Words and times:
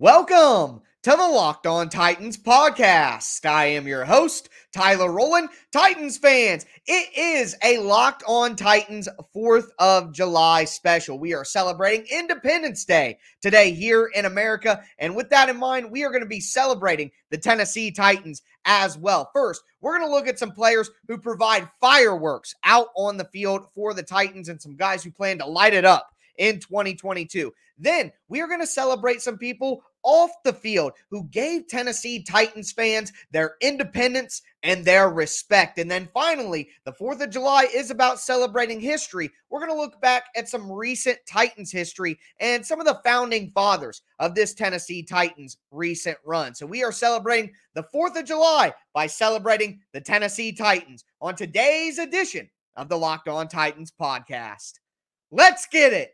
Welcome 0.00 0.80
to 1.04 1.10
the 1.10 1.16
Locked 1.16 1.68
On 1.68 1.88
Titans 1.88 2.36
podcast. 2.36 3.46
I 3.48 3.66
am 3.66 3.86
your 3.86 4.04
host, 4.04 4.48
Tyler 4.72 5.08
Rowland. 5.08 5.50
Titans 5.70 6.18
fans, 6.18 6.66
it 6.84 7.16
is 7.16 7.54
a 7.62 7.78
Locked 7.78 8.24
On 8.26 8.56
Titans 8.56 9.08
4th 9.36 9.68
of 9.78 10.12
July 10.12 10.64
special. 10.64 11.20
We 11.20 11.32
are 11.32 11.44
celebrating 11.44 12.08
Independence 12.10 12.84
Day 12.84 13.18
today 13.40 13.70
here 13.70 14.10
in 14.12 14.24
America. 14.24 14.82
And 14.98 15.14
with 15.14 15.30
that 15.30 15.48
in 15.48 15.58
mind, 15.58 15.92
we 15.92 16.02
are 16.02 16.10
going 16.10 16.24
to 16.24 16.28
be 16.28 16.40
celebrating 16.40 17.12
the 17.30 17.38
Tennessee 17.38 17.92
Titans 17.92 18.42
as 18.64 18.98
well. 18.98 19.30
First, 19.32 19.62
we're 19.80 19.96
going 19.96 20.10
to 20.10 20.12
look 20.12 20.26
at 20.26 20.40
some 20.40 20.50
players 20.50 20.90
who 21.06 21.18
provide 21.18 21.70
fireworks 21.80 22.52
out 22.64 22.88
on 22.96 23.16
the 23.16 23.26
field 23.26 23.68
for 23.76 23.94
the 23.94 24.02
Titans 24.02 24.48
and 24.48 24.60
some 24.60 24.74
guys 24.74 25.04
who 25.04 25.12
plan 25.12 25.38
to 25.38 25.46
light 25.46 25.72
it 25.72 25.84
up 25.84 26.10
in 26.38 26.60
2022. 26.60 27.52
Then 27.78 28.12
we 28.28 28.40
are 28.40 28.46
going 28.46 28.60
to 28.60 28.66
celebrate 28.66 29.20
some 29.20 29.38
people 29.38 29.82
off 30.04 30.30
the 30.44 30.52
field 30.52 30.92
who 31.10 31.24
gave 31.24 31.66
Tennessee 31.66 32.22
Titans 32.22 32.72
fans 32.72 33.10
their 33.32 33.56
independence 33.62 34.42
and 34.62 34.84
their 34.84 35.08
respect. 35.08 35.78
And 35.78 35.90
then 35.90 36.08
finally, 36.12 36.68
the 36.84 36.92
4th 36.92 37.22
of 37.22 37.30
July 37.30 37.66
is 37.74 37.90
about 37.90 38.20
celebrating 38.20 38.80
history. 38.80 39.30
We're 39.48 39.60
going 39.60 39.72
to 39.72 39.80
look 39.80 40.00
back 40.00 40.24
at 40.36 40.48
some 40.48 40.70
recent 40.70 41.18
Titans 41.26 41.72
history 41.72 42.18
and 42.38 42.64
some 42.64 42.80
of 42.80 42.86
the 42.86 43.00
founding 43.02 43.50
fathers 43.54 44.02
of 44.18 44.34
this 44.34 44.54
Tennessee 44.54 45.02
Titans 45.02 45.56
recent 45.70 46.18
run. 46.24 46.54
So 46.54 46.66
we 46.66 46.84
are 46.84 46.92
celebrating 46.92 47.52
the 47.74 47.84
4th 47.94 48.18
of 48.18 48.26
July 48.26 48.72
by 48.92 49.06
celebrating 49.06 49.80
the 49.92 50.00
Tennessee 50.00 50.52
Titans 50.52 51.04
on 51.20 51.34
today's 51.34 51.98
edition 51.98 52.48
of 52.76 52.88
the 52.88 52.98
Locked 52.98 53.28
On 53.28 53.48
Titans 53.48 53.92
podcast. 53.98 54.74
Let's 55.30 55.66
get 55.66 55.92
it. 55.92 56.13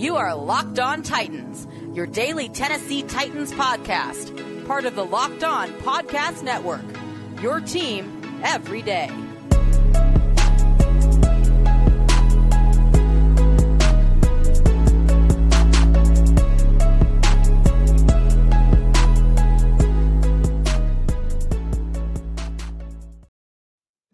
You 0.00 0.16
are 0.16 0.34
Locked 0.34 0.78
On 0.78 1.02
Titans, 1.02 1.66
your 1.92 2.06
daily 2.06 2.48
Tennessee 2.48 3.02
Titans 3.02 3.52
podcast, 3.52 4.66
part 4.66 4.86
of 4.86 4.94
the 4.94 5.04
Locked 5.04 5.44
On 5.44 5.68
Podcast 5.80 6.42
Network. 6.42 6.80
Your 7.42 7.60
team 7.60 8.40
every 8.42 8.80
day. 8.80 9.10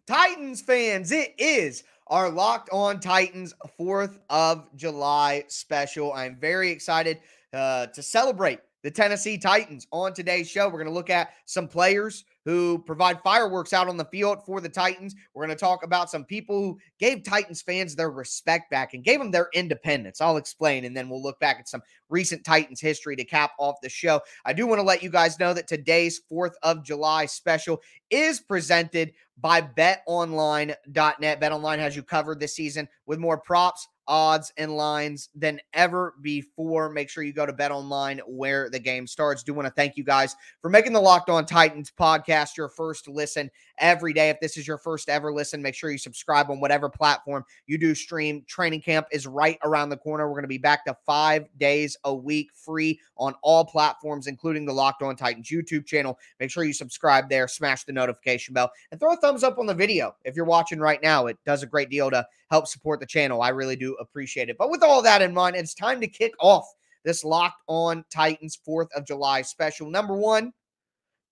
Titans 0.09 0.63
fans, 0.63 1.13
it 1.13 1.33
is 1.39 1.85
our 2.09 2.31
Locked 2.31 2.71
On 2.73 3.01
Titans 3.01 3.55
4th 3.79 4.19
of 4.31 4.69
July 4.77 5.45
special. 5.49 6.13
I'm 6.13 6.37
very 6.37 6.71
excited 6.71 7.19
uh, 7.53 7.87
to 7.87 8.03
celebrate 8.03 8.61
the 8.83 8.91
Tennessee 8.91 9.39
Titans 9.39 9.87
on 9.91 10.13
today's 10.13 10.49
show. 10.49 10.67
We're 10.67 10.79
going 10.79 10.87
to 10.87 10.93
look 10.93 11.11
at 11.11 11.31
some 11.47 11.67
players 11.67 12.25
who 12.47 12.79
provide 12.79 13.21
fireworks 13.23 13.73
out 13.73 13.89
on 13.89 13.97
the 13.97 14.05
field 14.05 14.39
for 14.47 14.61
the 14.61 14.69
Titans. 14.69 15.17
We're 15.35 15.45
going 15.45 15.57
to 15.57 15.61
talk 15.61 15.85
about 15.85 16.09
some 16.09 16.25
people 16.25 16.63
who 16.63 16.79
gave 17.01 17.25
Titans 17.25 17.61
fans 17.61 17.97
their 17.97 18.11
respect 18.11 18.71
back 18.71 18.95
and 18.95 19.05
gave 19.05 19.19
them 19.19 19.33
their 19.33 19.49
independence. 19.53 20.21
I'll 20.21 20.37
explain, 20.37 20.85
and 20.85 20.97
then 20.97 21.09
we'll 21.11 21.23
look 21.23 21.41
back 21.41 21.59
at 21.59 21.69
some 21.69 21.83
recent 22.09 22.45
Titans 22.45 22.81
history 22.81 23.17
to 23.17 23.25
cap 23.25 23.51
off 23.59 23.81
the 23.83 23.89
show. 23.89 24.21
I 24.45 24.53
do 24.53 24.67
want 24.69 24.79
to 24.79 24.85
let 24.85 25.03
you 25.03 25.11
guys 25.11 25.41
know 25.41 25.53
that 25.55 25.67
today's 25.67 26.21
4th 26.33 26.55
of 26.63 26.85
July 26.85 27.27
special 27.27 27.83
is 28.11 28.39
presented 28.39 29.13
by 29.39 29.61
betonline.net. 29.61 31.41
BetOnline 31.41 31.79
has 31.79 31.97
you 31.97 32.05
covered 32.05 32.39
this 32.39 32.55
season 32.55 32.89
with 33.07 33.19
more 33.19 33.39
props 33.39 33.89
odds 34.09 34.53
and 34.57 34.77
lines 34.77 35.29
than 35.35 35.61
ever 35.73 36.15
before. 36.23 36.89
Make 36.89 37.09
sure 37.09 37.23
you 37.23 37.33
go 37.33 37.47
to 37.47 37.53
Bet 37.53 37.71
Online 37.71 38.21
where 38.27 38.71
the 38.71 38.79
game 38.79 39.07
starts. 39.07 39.43
Do 39.43 39.55
want 39.55 39.67
to 39.67 39.73
thank 39.73 39.97
you 39.97 40.05
guys 40.05 40.37
for 40.61 40.71
making 40.71 40.93
the 40.93 41.01
Locked 41.01 41.31
On 41.31 41.45
Titans 41.45 41.93
podcast 41.99 42.57
your 42.57 42.69
first 42.69 43.09
listen 43.09 43.51
every 43.79 44.13
day. 44.13 44.31
If 44.31 44.41
this 44.41 44.57
is 44.57 44.67
your 44.67 44.79
first 44.79 45.09
ever 45.09 45.33
listen, 45.33 45.63
make 45.63 45.75
sure 45.75 45.91
you 45.91 45.99
subscribe 45.99 46.51
on 46.51 46.61
whatever 46.61 46.89
platform 46.89 47.45
you 47.67 47.79
do 47.79 47.95
stream. 47.95 48.45
Training 48.47 48.81
camp 48.81 49.07
is 49.11 49.27
right 49.27 49.59
around 49.65 49.89
the 49.89 49.97
corner. 49.97 50.27
We're 50.27 50.35
going 50.35 50.45
to 50.45 50.49
be 50.49 50.59
back 50.59 50.85
to 50.87 50.97
five 51.05 51.47
days 51.59 51.97
a 52.05 52.15
week 52.15 52.51
free 52.55 53.01
on 53.17 53.35
all 53.43 53.65
platforms, 53.65 54.27
including 54.27 54.65
the 54.65 54.73
Locked 54.73 55.03
On 55.03 55.17
Titans 55.17 55.49
YouTube 55.49 55.87
channel. 55.87 56.19
Make 56.41 56.51
sure 56.51 56.65
you 56.65 56.73
subscribe 56.73 57.29
there, 57.29 57.49
smash 57.49 57.85
the 57.85 57.93
notification 57.93 58.55
bell, 58.55 58.71
and 58.91 59.01
throw 59.01 59.13
a 59.13 59.17
thumbs 59.17 59.43
up 59.43 59.59
on 59.59 59.67
the 59.67 59.75
video 59.75 60.15
if 60.25 60.37
you're 60.37 60.45
watching 60.45 60.79
right 60.79 61.03
now. 61.03 61.27
It 61.27 61.39
does 61.45 61.63
a 61.63 61.67
great 61.67 61.91
deal 61.91 62.11
to 62.11 62.27
help 62.51 62.67
support 62.67 63.01
the 63.01 63.07
channel. 63.07 63.43
I 63.43 63.49
really 63.49 63.77
do 63.77 63.96
appreciate 64.01 64.49
it. 64.49 64.59
But 64.59 64.71
with 64.71 64.83
all 64.83 65.03
that 65.03 65.23
in 65.23 65.35
mind, 65.35 65.57
it's 65.57 65.75
time 65.75 66.01
to 66.01 66.07
kick 66.07 66.33
off 66.41 66.67
this 67.05 67.25
Locked 67.25 67.63
On 67.69 68.05
Titans 68.11 68.59
4th 68.67 68.89
of 68.95 69.07
July 69.07 69.43
special. 69.43 69.91
Number 69.91 70.17
one, 70.17 70.53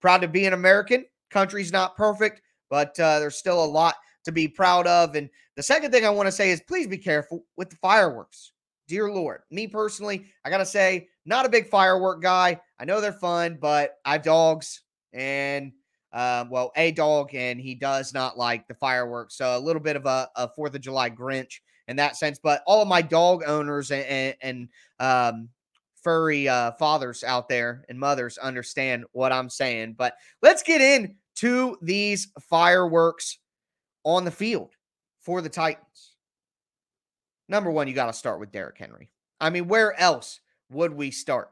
proud 0.00 0.20
to 0.22 0.28
be 0.28 0.46
an 0.46 0.52
American. 0.52 1.04
Country's 1.30 1.72
not 1.72 1.96
perfect, 1.96 2.42
but 2.70 2.98
uh, 3.00 3.18
there's 3.18 3.36
still 3.36 3.62
a 3.62 3.66
lot 3.66 3.96
to 4.24 4.32
be 4.32 4.48
proud 4.48 4.86
of. 4.86 5.16
And 5.16 5.28
the 5.56 5.62
second 5.62 5.90
thing 5.90 6.06
I 6.06 6.10
want 6.10 6.26
to 6.26 6.32
say 6.32 6.50
is 6.50 6.62
please 6.66 6.86
be 6.86 6.98
careful 6.98 7.44
with 7.56 7.70
the 7.70 7.76
fireworks. 7.76 8.52
Dear 8.86 9.10
Lord, 9.10 9.40
me 9.50 9.66
personally, 9.66 10.26
I 10.44 10.50
got 10.50 10.58
to 10.58 10.66
say, 10.66 11.08
not 11.24 11.46
a 11.46 11.48
big 11.48 11.68
firework 11.68 12.22
guy. 12.22 12.60
I 12.78 12.84
know 12.84 13.00
they're 13.00 13.12
fun, 13.12 13.58
but 13.60 13.94
I 14.04 14.12
have 14.12 14.22
dogs 14.22 14.82
and 15.12 15.72
um, 16.14 16.48
well, 16.48 16.70
a 16.76 16.92
dog, 16.92 17.34
and 17.34 17.60
he 17.60 17.74
does 17.74 18.14
not 18.14 18.38
like 18.38 18.68
the 18.68 18.74
fireworks. 18.74 19.36
So 19.36 19.56
a 19.56 19.58
little 19.58 19.82
bit 19.82 19.96
of 19.96 20.06
a, 20.06 20.28
a 20.36 20.48
Fourth 20.48 20.74
of 20.76 20.80
July 20.80 21.10
Grinch 21.10 21.58
in 21.88 21.96
that 21.96 22.16
sense. 22.16 22.38
But 22.42 22.62
all 22.66 22.82
of 22.82 22.88
my 22.88 23.02
dog 23.02 23.42
owners 23.46 23.90
and, 23.90 24.06
and, 24.06 24.36
and 24.40 24.68
um, 25.00 25.48
furry 26.02 26.48
uh, 26.48 26.72
fathers 26.72 27.24
out 27.24 27.48
there 27.48 27.84
and 27.88 27.98
mothers 27.98 28.38
understand 28.38 29.04
what 29.12 29.32
I'm 29.32 29.50
saying. 29.50 29.94
But 29.98 30.14
let's 30.42 30.62
get 30.62 30.80
into 30.80 31.76
these 31.82 32.28
fireworks 32.48 33.38
on 34.04 34.24
the 34.24 34.30
field 34.30 34.74
for 35.20 35.40
the 35.40 35.48
Titans. 35.48 36.14
Number 37.48 37.70
one, 37.70 37.88
you 37.88 37.94
got 37.94 38.06
to 38.06 38.12
start 38.12 38.40
with 38.40 38.52
Derrick 38.52 38.78
Henry. 38.78 39.10
I 39.40 39.50
mean, 39.50 39.66
where 39.66 39.98
else 39.98 40.40
would 40.70 40.94
we 40.94 41.10
start? 41.10 41.50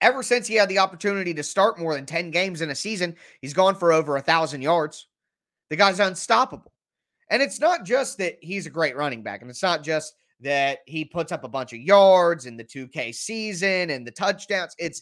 Ever 0.00 0.22
since 0.22 0.46
he 0.46 0.56
had 0.56 0.68
the 0.68 0.80
opportunity 0.80 1.32
to 1.34 1.42
start 1.42 1.78
more 1.78 1.94
than 1.94 2.06
10 2.06 2.30
games 2.32 2.60
in 2.60 2.70
a 2.70 2.74
season, 2.74 3.14
he's 3.40 3.54
gone 3.54 3.76
for 3.76 3.92
over 3.92 4.16
a 4.16 4.20
thousand 4.20 4.62
yards. 4.62 5.06
The 5.70 5.76
guy's 5.76 6.00
unstoppable. 6.00 6.71
And 7.32 7.40
it's 7.40 7.58
not 7.58 7.86
just 7.86 8.18
that 8.18 8.36
he's 8.42 8.66
a 8.66 8.70
great 8.70 8.94
running 8.94 9.22
back, 9.22 9.40
and 9.40 9.50
it's 9.50 9.62
not 9.62 9.82
just 9.82 10.14
that 10.40 10.80
he 10.86 11.02
puts 11.02 11.32
up 11.32 11.44
a 11.44 11.48
bunch 11.48 11.72
of 11.72 11.78
yards 11.80 12.44
in 12.44 12.58
the 12.58 12.64
2K 12.64 13.14
season 13.14 13.88
and 13.88 14.06
the 14.06 14.10
touchdowns. 14.10 14.74
It's 14.78 15.00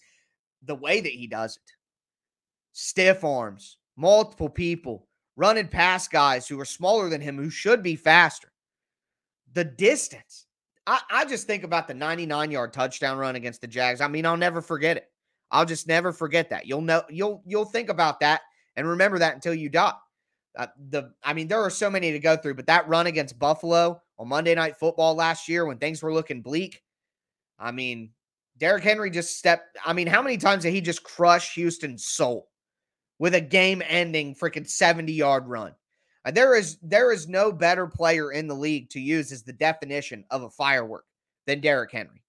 the 0.63 0.77
way 0.77 1.01
that 1.01 1.11
he 1.11 1.27
does 1.27 1.57
it. 1.57 1.73
Stiff 2.73 3.25
arms, 3.25 3.79
multiple 3.97 4.49
people, 4.49 5.09
running 5.35 5.67
past 5.67 6.13
guys 6.13 6.47
who 6.47 6.61
are 6.61 6.65
smaller 6.65 7.09
than 7.09 7.21
him, 7.21 7.37
who 7.37 7.51
should 7.51 7.83
be 7.83 7.97
faster. 7.97 8.53
The 9.53 9.65
distance. 9.65 10.47
I, 10.87 11.01
I 11.11 11.25
just 11.25 11.49
think 11.49 11.65
about 11.65 11.89
the 11.89 11.95
99 11.95 12.53
yard 12.53 12.73
touchdown 12.73 13.19
run 13.19 13.35
against 13.35 13.61
the 13.61 13.67
Jags. 13.67 14.01
I 14.01 14.07
mean, 14.07 14.25
I'll 14.25 14.37
never 14.37 14.63
forget 14.63 14.97
it. 14.97 15.11
I'll 15.51 15.67
just 15.67 15.89
never 15.89 16.13
forget 16.13 16.49
that. 16.51 16.69
You'll 16.69 16.81
know 16.81 17.03
you'll 17.11 17.43
you'll 17.45 17.65
think 17.65 17.89
about 17.89 18.21
that 18.21 18.43
and 18.77 18.87
remember 18.87 19.19
that 19.19 19.35
until 19.35 19.53
you 19.53 19.69
die. 19.69 19.95
Uh, 20.57 20.67
the 20.91 21.13
I 21.23 21.33
mean, 21.33 21.49
there 21.49 21.61
are 21.61 21.71
so 21.71 21.91
many 21.91 22.13
to 22.13 22.19
go 22.19 22.37
through, 22.37 22.55
but 22.55 22.67
that 22.67 22.89
run 22.89 23.07
against 23.07 23.39
Buffalo 23.39 24.03
on 24.19 24.29
Monday 24.29 24.55
Night 24.55 24.77
Football 24.77 25.15
last 25.15 25.49
year 25.49 25.65
when 25.65 25.79
things 25.79 26.03
were 26.03 26.13
looking 26.13 26.43
bleak. 26.43 26.83
I 27.59 27.71
mean, 27.71 28.11
Derrick 28.59 28.85
Henry 28.85 29.11
just 29.11 29.39
stepped. 29.39 29.79
I 29.85 29.93
mean, 29.93 30.07
how 30.07 30.23
many 30.23 30.37
times 30.37 30.65
did 30.65 30.73
he 30.73 30.81
just 30.81 31.03
crush 31.03 31.55
Houston's 31.55 32.05
soul 32.05 32.49
with 33.19 33.35
a 33.35 33.41
game-ending 33.41 34.35
freaking 34.35 34.67
70-yard 34.67 35.47
run? 35.47 35.75
Uh, 36.25 36.31
there 36.31 36.55
is 36.55 36.79
there 36.83 37.13
is 37.13 37.29
no 37.29 37.51
better 37.53 37.87
player 37.87 38.33
in 38.33 38.47
the 38.47 38.55
league 38.55 38.91
to 38.91 39.01
use 39.01 39.33
as 39.33 39.43
the 39.43 39.53
definition 39.53 40.25
of 40.31 40.43
a 40.43 40.51
firework 40.51 41.05
than 41.47 41.61
Derrick 41.61 41.93
Henry. 41.93 42.23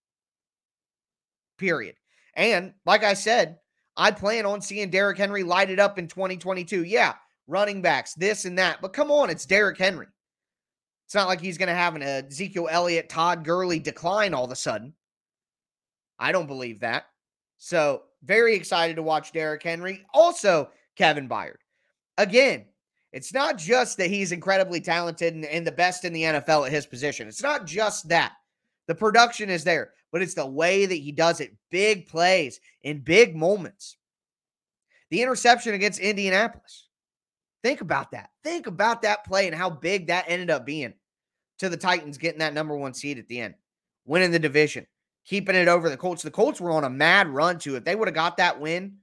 Period. 1.58 1.96
And 2.36 2.74
like 2.86 3.04
I 3.04 3.14
said, 3.14 3.60
I 3.98 4.12
plan 4.12 4.46
on 4.46 4.62
seeing 4.62 4.90
Derrick 4.90 5.18
Henry 5.18 5.44
light 5.44 5.70
it 5.70 5.80
up 5.80 6.00
in 6.00 6.08
2022. 6.08 6.86
Yeah, 6.86 7.16
running 7.48 7.82
backs, 7.82 8.14
this 8.14 8.46
and 8.46 8.58
that. 8.58 8.82
But 8.82 8.94
come 8.94 9.12
on, 9.12 9.30
it's 9.30 9.46
Derrick 9.46 9.78
Henry. 9.78 10.08
It's 11.06 11.16
not 11.16 11.28
like 11.28 11.42
he's 11.42 11.58
going 11.58 11.68
to 11.68 11.76
have 11.76 11.96
an 11.96 12.04
Ezekiel 12.04 12.70
Elliott, 12.72 13.10
Todd 13.10 13.44
Gurley 13.44 13.80
decline 13.80 14.34
all 14.34 14.46
of 14.46 14.52
a 14.52 14.56
sudden. 14.56 14.94
I 16.18 16.32
don't 16.32 16.48
believe 16.48 16.80
that. 16.80 17.06
So, 17.58 18.04
very 18.24 18.56
excited 18.56 18.96
to 18.96 19.04
watch 19.04 19.34
Derrick 19.34 19.62
Henry. 19.62 20.06
Also, 20.14 20.70
Kevin 20.96 21.28
Byard. 21.28 21.58
Again, 22.18 22.66
it's 23.12 23.34
not 23.34 23.58
just 23.58 23.98
that 23.98 24.10
he's 24.10 24.32
incredibly 24.32 24.80
talented 24.80 25.34
and, 25.34 25.46
and, 25.46 25.68
the 25.68 25.72
best 25.72 26.06
in 26.06 26.14
the 26.14 26.24
NFL 26.24 26.66
at 26.66 26.72
his 26.72 26.86
position. 26.86 27.28
It's 27.28 27.44
not 27.44 27.66
just 27.66 28.08
that. 28.10 28.34
The 28.88 28.96
production 28.96 29.50
is 29.50 29.64
there, 29.64 29.92
but 30.12 30.22
it's 30.22 30.34
the 30.34 30.46
way 30.46 30.86
that 30.86 30.96
he 30.96 31.12
does 31.12 31.42
it. 31.42 31.56
Big 31.70 32.08
plays 32.08 32.60
in 32.84 33.00
big 33.00 33.36
moments. 33.36 33.98
The 35.10 35.22
interception 35.22 35.74
against 35.74 36.00
Indianapolis. 36.00 36.88
Think 37.64 37.82
about 37.82 38.12
that. 38.12 38.32
Think 38.44 38.68
about 38.68 39.04
that 39.04 39.24
play 39.26 39.48
and 39.48 39.56
how 39.56 39.70
big 39.70 40.08
that 40.08 40.26
ended 40.28 40.50
up 40.50 40.66
being 40.66 40.94
to 41.60 41.70
the 41.70 41.78
Titans 41.78 42.18
getting 42.18 42.40
that 42.40 42.54
number 42.54 42.76
one 42.76 42.94
seed 42.94 43.20
at 43.20 43.28
the 43.28 43.40
end. 43.40 43.54
winning 44.06 44.32
the 44.32 44.40
division, 44.40 44.86
keeping 45.26 45.56
it 45.56 45.68
over 45.68 45.90
the 45.90 45.98
Colts. 45.98 46.24
The 46.24 46.32
Colts 46.32 46.60
were 46.60 46.72
on 46.72 46.84
a 46.84 46.90
mad 46.90 47.28
run 47.28 47.60
too. 47.60 47.76
If 47.76 47.84
they 47.84 47.96
would 47.96 48.08
have 48.08 48.16
got 48.16 48.38
that 48.38 48.60
win, 48.60 48.98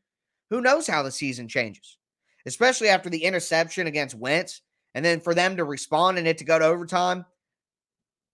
who 0.50 0.60
knows 0.60 0.86
how 0.86 1.02
the 1.02 1.10
season 1.10 1.48
changes? 1.48 1.98
Especially 2.46 2.88
after 2.88 3.10
the 3.10 3.24
interception 3.24 3.86
against 3.86 4.14
Wentz, 4.14 4.62
and 4.94 5.04
then 5.04 5.20
for 5.20 5.34
them 5.34 5.56
to 5.56 5.64
respond 5.64 6.18
and 6.18 6.26
it 6.26 6.38
to 6.38 6.44
go 6.44 6.58
to 6.58 6.64
overtime. 6.64 7.24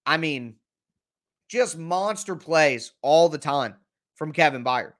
I 0.07 0.17
mean, 0.17 0.57
just 1.49 1.77
monster 1.77 2.37
plays 2.37 2.93
all 3.03 3.29
the 3.29 3.39
time 3.39 3.75
from 4.15 4.33
Kevin 4.33 4.65
Byard. 4.65 4.93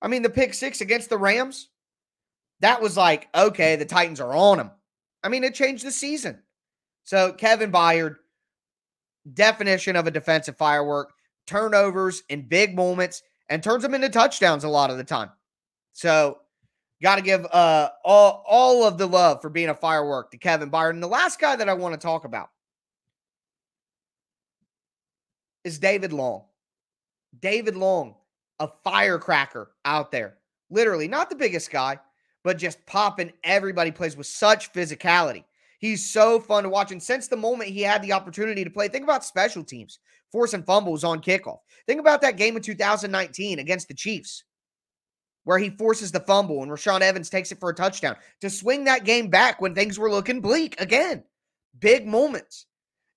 I 0.00 0.08
mean, 0.08 0.22
the 0.22 0.30
pick 0.30 0.54
six 0.54 0.80
against 0.80 1.10
the 1.10 1.18
Rams, 1.18 1.68
that 2.62 2.80
was 2.80 2.96
like, 2.96 3.28
okay, 3.34 3.76
the 3.76 3.84
Titans 3.84 4.20
are 4.20 4.34
on 4.34 4.56
them. 4.56 4.70
I 5.22 5.28
mean, 5.28 5.44
it 5.44 5.54
changed 5.54 5.84
the 5.84 5.90
season. 5.90 6.40
So, 7.04 7.32
Kevin 7.32 7.72
Byard, 7.72 8.16
definition 9.34 9.96
of 9.96 10.06
a 10.06 10.10
defensive 10.10 10.56
firework, 10.56 11.12
turnovers 11.46 12.22
in 12.28 12.48
big 12.48 12.74
moments, 12.74 13.22
and 13.50 13.62
turns 13.62 13.82
them 13.82 13.94
into 13.94 14.08
touchdowns 14.08 14.64
a 14.64 14.68
lot 14.68 14.90
of 14.90 14.96
the 14.96 15.04
time. 15.04 15.30
So, 15.92 16.38
got 17.02 17.16
to 17.16 17.22
give 17.22 17.44
uh, 17.46 17.90
all, 18.04 18.44
all 18.46 18.84
of 18.84 18.96
the 18.96 19.06
love 19.06 19.42
for 19.42 19.50
being 19.50 19.68
a 19.68 19.74
firework 19.74 20.30
to 20.30 20.38
Kevin 20.38 20.70
Byard. 20.70 20.90
And 20.90 21.02
the 21.02 21.08
last 21.08 21.40
guy 21.40 21.56
that 21.56 21.68
I 21.68 21.74
want 21.74 21.94
to 21.94 22.00
talk 22.00 22.24
about 22.24 22.48
is 25.64 25.80
David 25.80 26.12
Long. 26.12 26.44
David 27.40 27.76
Long, 27.76 28.14
a 28.60 28.68
firecracker 28.84 29.72
out 29.84 30.12
there. 30.12 30.38
Literally, 30.70 31.08
not 31.08 31.28
the 31.28 31.36
biggest 31.36 31.70
guy, 31.70 31.98
but 32.44 32.58
just 32.58 32.84
popping. 32.86 33.32
Everybody 33.44 33.90
plays 33.90 34.16
with 34.16 34.26
such 34.26 34.72
physicality. 34.72 35.44
He's 35.78 36.08
so 36.08 36.38
fun 36.38 36.62
to 36.62 36.68
watch. 36.68 36.92
And 36.92 37.02
since 37.02 37.26
the 37.26 37.36
moment 37.36 37.70
he 37.70 37.82
had 37.82 38.02
the 38.02 38.12
opportunity 38.12 38.62
to 38.62 38.70
play, 38.70 38.88
think 38.88 39.04
about 39.04 39.24
special 39.24 39.64
teams, 39.64 39.98
forcing 40.30 40.62
fumbles 40.62 41.02
on 41.02 41.20
kickoff. 41.20 41.58
Think 41.86 42.00
about 42.00 42.20
that 42.22 42.36
game 42.36 42.56
in 42.56 42.62
2019 42.62 43.58
against 43.58 43.88
the 43.88 43.94
Chiefs, 43.94 44.44
where 45.44 45.58
he 45.58 45.70
forces 45.70 46.12
the 46.12 46.20
fumble 46.20 46.62
and 46.62 46.70
Rashaan 46.70 47.00
Evans 47.00 47.30
takes 47.30 47.50
it 47.50 47.58
for 47.58 47.70
a 47.70 47.74
touchdown 47.74 48.16
to 48.40 48.48
swing 48.48 48.84
that 48.84 49.04
game 49.04 49.28
back 49.28 49.60
when 49.60 49.74
things 49.74 49.98
were 49.98 50.10
looking 50.10 50.40
bleak 50.40 50.80
again. 50.80 51.24
Big 51.80 52.06
moments. 52.06 52.66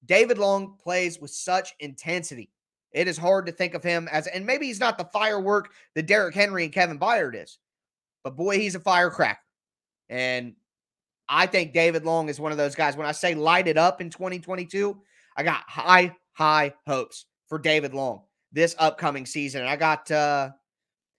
David 0.05 0.37
Long 0.37 0.75
plays 0.81 1.19
with 1.19 1.31
such 1.31 1.73
intensity. 1.79 2.51
It 2.91 3.07
is 3.07 3.17
hard 3.17 3.45
to 3.45 3.51
think 3.51 3.73
of 3.73 3.83
him 3.83 4.07
as, 4.11 4.25
and 4.27 4.45
maybe 4.45 4.67
he's 4.67 4.79
not 4.79 4.97
the 4.97 5.05
firework 5.05 5.71
that 5.95 6.07
Derrick 6.07 6.33
Henry 6.33 6.63
and 6.63 6.73
Kevin 6.73 6.97
Byard 6.97 7.35
is, 7.35 7.59
but 8.25 8.35
boy, 8.35 8.57
he's 8.57 8.73
a 8.73 8.79
firecracker. 8.79 9.39
And 10.09 10.55
I 11.29 11.45
think 11.45 11.73
David 11.73 12.05
Long 12.05 12.27
is 12.27 12.39
one 12.39 12.51
of 12.51 12.57
those 12.57 12.73
guys. 12.73 12.97
When 12.97 13.05
I 13.05 13.11
say 13.11 13.35
light 13.35 13.67
it 13.67 13.77
up 13.77 14.01
in 14.01 14.09
2022, 14.09 14.99
I 15.37 15.43
got 15.43 15.61
high, 15.67 16.15
high 16.33 16.73
hopes 16.87 17.27
for 17.47 17.59
David 17.59 17.93
Long 17.93 18.23
this 18.51 18.75
upcoming 18.79 19.27
season. 19.27 19.61
And 19.61 19.69
I 19.69 19.75
got 19.75 20.09
uh, 20.09 20.49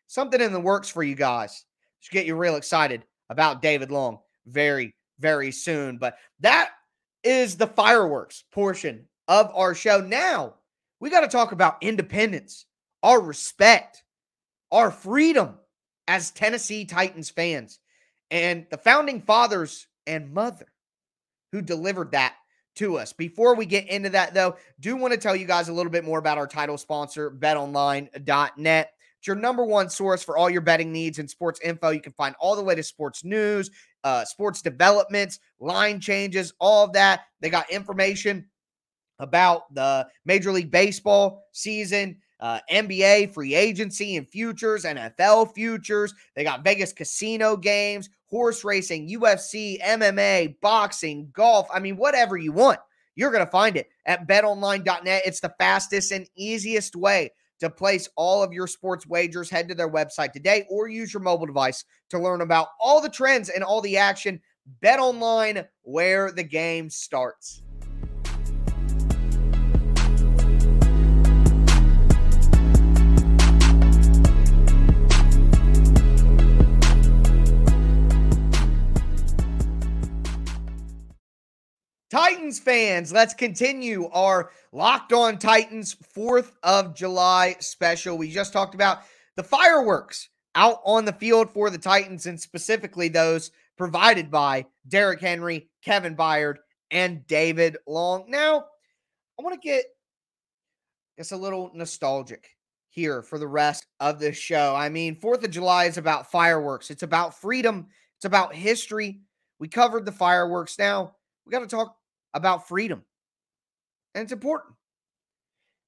something 0.09 0.41
in 0.41 0.53
the 0.53 0.61
works 0.61 0.89
for 0.89 1.05
you 1.05 1.15
guys 1.15 1.65
to 2.03 2.11
get 2.11 2.27
you 2.27 2.35
real 2.35 2.57
excited 2.57 3.05
about 3.31 3.63
David 3.63 3.93
Long 3.93 4.19
very, 4.47 4.93
very 5.21 5.53
soon. 5.53 5.99
But 5.99 6.17
that 6.41 6.71
is 7.23 7.57
the 7.57 7.69
fireworks 7.69 8.43
portion 8.51 9.07
of 9.29 9.53
our 9.55 9.77
show. 9.77 10.01
Now, 10.01 10.55
we 10.99 11.09
got 11.09 11.21
to 11.21 11.29
talk 11.29 11.53
about 11.53 11.77
independence, 11.83 12.67
our 13.05 13.21
respect, 13.21 14.03
our 14.73 14.91
freedom 14.91 15.55
as 16.09 16.31
Tennessee 16.31 16.85
Titans 16.85 17.31
fans, 17.31 17.79
and 18.31 18.67
the 18.71 18.79
founding 18.79 19.21
fathers 19.21 19.87
and 20.07 20.33
mother 20.33 20.67
who 21.53 21.63
delivered 21.63 22.13
that 22.13 22.35
to 22.77 22.99
us. 22.99 23.13
Before 23.13 23.55
we 23.55 23.67
get 23.67 23.89
into 23.89 24.11
that, 24.11 24.35
though, 24.35 24.57
do 24.81 24.97
want 24.97 25.13
to 25.13 25.19
tell 25.19 25.35
you 25.35 25.47
guys 25.47 25.69
a 25.69 25.73
little 25.73 25.91
bit 25.91 26.05
more 26.05 26.19
about 26.19 26.39
our 26.39 26.47
title 26.47 26.79
sponsor, 26.79 27.31
betonline.net. 27.31 28.93
It's 29.19 29.27
your 29.27 29.37
number 29.37 29.65
one 29.65 29.89
source 29.89 30.23
for 30.23 30.37
all 30.37 30.51
your 30.51 30.61
betting 30.61 30.93
needs 30.93 31.19
and 31.19 31.29
sports 31.29 31.61
info. 31.65 31.91
You 31.91 32.01
can 32.01 32.13
find 32.13 32.35
all 32.39 32.55
the 32.55 32.63
latest 32.63 32.91
sports 32.91 33.25
news, 33.25 33.71
uh, 34.05 34.25
sports 34.25 34.63
developments, 34.63 35.41
line 35.59 36.01
changes, 36.01 36.53
all 36.61 36.85
of 36.85 36.93
that. 36.93 37.23
They 37.41 37.49
got 37.49 37.71
information 37.71 38.47
about 39.19 39.73
the 39.75 40.07
Major 40.27 40.53
League 40.53 40.71
Baseball 40.71 41.45
season, 41.53 42.19
uh, 42.41 42.61
NBA 42.71 43.33
free 43.33 43.55
agency 43.55 44.17
and 44.17 44.29
futures, 44.29 44.85
NFL 44.85 45.55
futures. 45.55 46.15
They 46.35 46.45
got 46.45 46.65
Vegas 46.65 46.93
casino 46.93 47.57
games, 47.57 48.11
horse 48.27 48.65
racing, 48.65 49.09
UFC, 49.09 49.81
MMA, 49.81 50.61
boxing, 50.61 51.31
golf. 51.33 51.69
I 51.73 51.81
mean, 51.81 51.97
whatever 51.97 52.37
you 52.37 52.53
want, 52.53 52.81
you're 53.15 53.31
going 53.31 53.45
to 53.45 53.51
find 53.51 53.77
it 53.77 53.89
at 54.05 54.29
betonline.net. 54.29 55.23
It's 55.25 55.41
the 55.41 55.55
fastest 55.59 56.13
and 56.13 56.29
easiest 56.37 56.97
way 56.97 57.31
to 57.61 57.71
place 57.71 58.09
all 58.17 58.43
of 58.43 58.53
your 58.53 58.67
sports 58.67 59.07
wagers, 59.07 59.49
head 59.49 59.69
to 59.69 59.75
their 59.75 59.91
website 59.91 60.33
today 60.33 60.67
or 60.69 60.89
use 60.89 61.15
your 61.15 61.23
mobile 61.23 61.47
device 61.47 61.85
to 62.11 62.19
learn 62.19 62.43
about 62.43 62.69
all 62.79 63.01
the 63.01 63.09
trends 63.09 63.49
and 63.49 63.65
all 63.65 63.81
the 63.81 63.97
action. 63.97 64.41
Bet 64.81 64.99
online 64.99 65.65
where 65.83 66.33
the 66.33 66.43
game 66.43 66.91
starts. 66.91 67.63
Titans 82.17 82.59
fans, 82.59 83.13
let's 83.13 83.35
continue 83.35 84.09
our 84.09 84.51
Locked 84.73 85.13
On 85.13 85.37
Titans 85.37 85.95
4th 86.17 86.53
of 86.63 86.95
July 86.95 87.57
special. 87.61 88.17
We 88.17 88.31
just 88.31 88.55
talked 88.55 88.75
about 88.75 89.01
the 89.37 89.43
fireworks 89.43 90.31
out 90.55 90.81
on 90.87 91.05
the 91.05 91.13
field 91.13 91.51
for 91.51 91.69
the 91.69 91.77
Titans 91.77 92.25
and 92.25 92.41
specifically 92.41 93.09
those 93.09 93.51
provided 93.77 94.31
by 94.31 94.65
Derrick 94.89 95.21
Henry, 95.21 95.69
Kevin 95.85 96.17
Byard, 96.17 96.55
and 96.91 97.27
David 97.27 97.77
Long. 97.87 98.25
Now, 98.31 98.65
I 99.39 99.43
want 99.43 99.61
to 99.61 99.69
get 99.69 99.85
just 101.19 101.33
a 101.33 101.37
little 101.37 101.71
nostalgic 101.75 102.49
here 102.89 103.21
for 103.21 103.39
the 103.39 103.47
rest 103.47 103.85
of 104.01 104.21
the 104.21 104.33
show. 104.33 104.75
I 104.75 104.89
mean, 104.89 105.21
4th 105.21 105.45
of 105.45 105.51
July 105.51 105.85
is 105.85 105.99
about 105.99 106.31
fireworks, 106.31 106.91
it's 106.91 107.03
about 107.03 107.39
freedom, 107.39 107.89
it's 108.17 108.25
about 108.25 108.55
history. 108.55 109.21
We 109.59 109.69
covered 109.69 110.07
the 110.07 110.13
fireworks. 110.13 110.79
Now, 110.79 111.15
we 111.45 111.53
got 111.53 111.61
to 111.61 111.67
talk 111.67 111.95
about 112.37 112.69
freedom. 112.69 113.03
And 114.15 114.23
it's 114.23 114.33
important. 114.33 114.75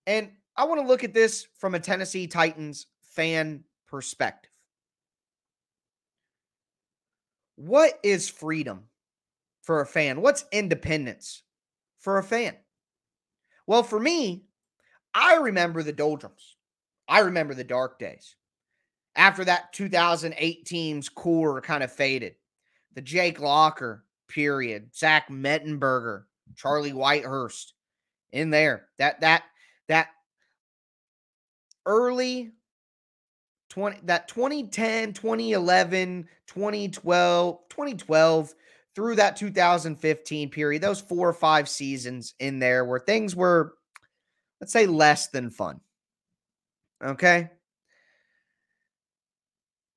And 0.07 0.31
I 0.57 0.65
want 0.65 0.81
to 0.81 0.87
look 0.87 1.05
at 1.05 1.15
this 1.15 1.47
from 1.59 1.75
a 1.75 1.81
Tennessee 1.81 2.27
Titans 2.27 2.87
fan 3.03 3.65
perspective. 3.87 4.51
What 7.57 7.99
is 8.03 8.29
freedom 8.29 8.85
for 9.63 9.83
a 9.83 9.87
fan? 9.87 10.23
What's 10.23 10.47
independence 10.51 11.43
for 11.99 12.19
a 12.19 12.23
fan? 12.23 12.57
Well, 13.67 13.83
for 13.83 14.01
me, 14.01 14.47
I 15.13 15.37
remember 15.37 15.83
the 15.83 15.93
doldrums. 15.93 16.57
I 17.09 17.21
remember 17.21 17.53
the 17.53 17.65
dark 17.65 17.99
days. 17.99 18.37
After 19.17 19.45
that 19.45 19.75
2018's 19.75 21.09
core 21.09 21.61
kind 21.61 21.83
of 21.83 21.93
faded, 21.93 22.37
the 22.95 23.03
Jake 23.03 23.41
Locker 23.41 24.05
period. 24.29 24.95
Zach 24.95 25.29
Mettenberger, 25.29 26.25
Charlie 26.57 26.93
Whitehurst 26.93 27.73
in 28.33 28.51
there. 28.51 28.89
That 28.99 29.21
that 29.21 29.45
that 29.89 30.09
early 31.87 32.53
20 33.71 34.01
that 34.05 34.29
2010, 34.29 35.13
2011, 35.13 36.29
2012, 36.47 37.59
2012 37.69 38.55
through 38.95 39.15
that 39.17 39.37
2015 39.37 40.51
period, 40.51 40.83
those 40.83 41.01
four 41.01 41.29
or 41.29 41.35
five 41.35 41.69
seasons 41.69 42.35
in 42.41 42.59
there 42.59 42.85
where 42.85 42.99
things 42.99 43.37
were 43.37 43.75
let's 44.61 44.73
say 44.73 44.87
less 44.87 45.29
than 45.29 45.51
fun. 45.51 45.81
Okay? 47.05 47.51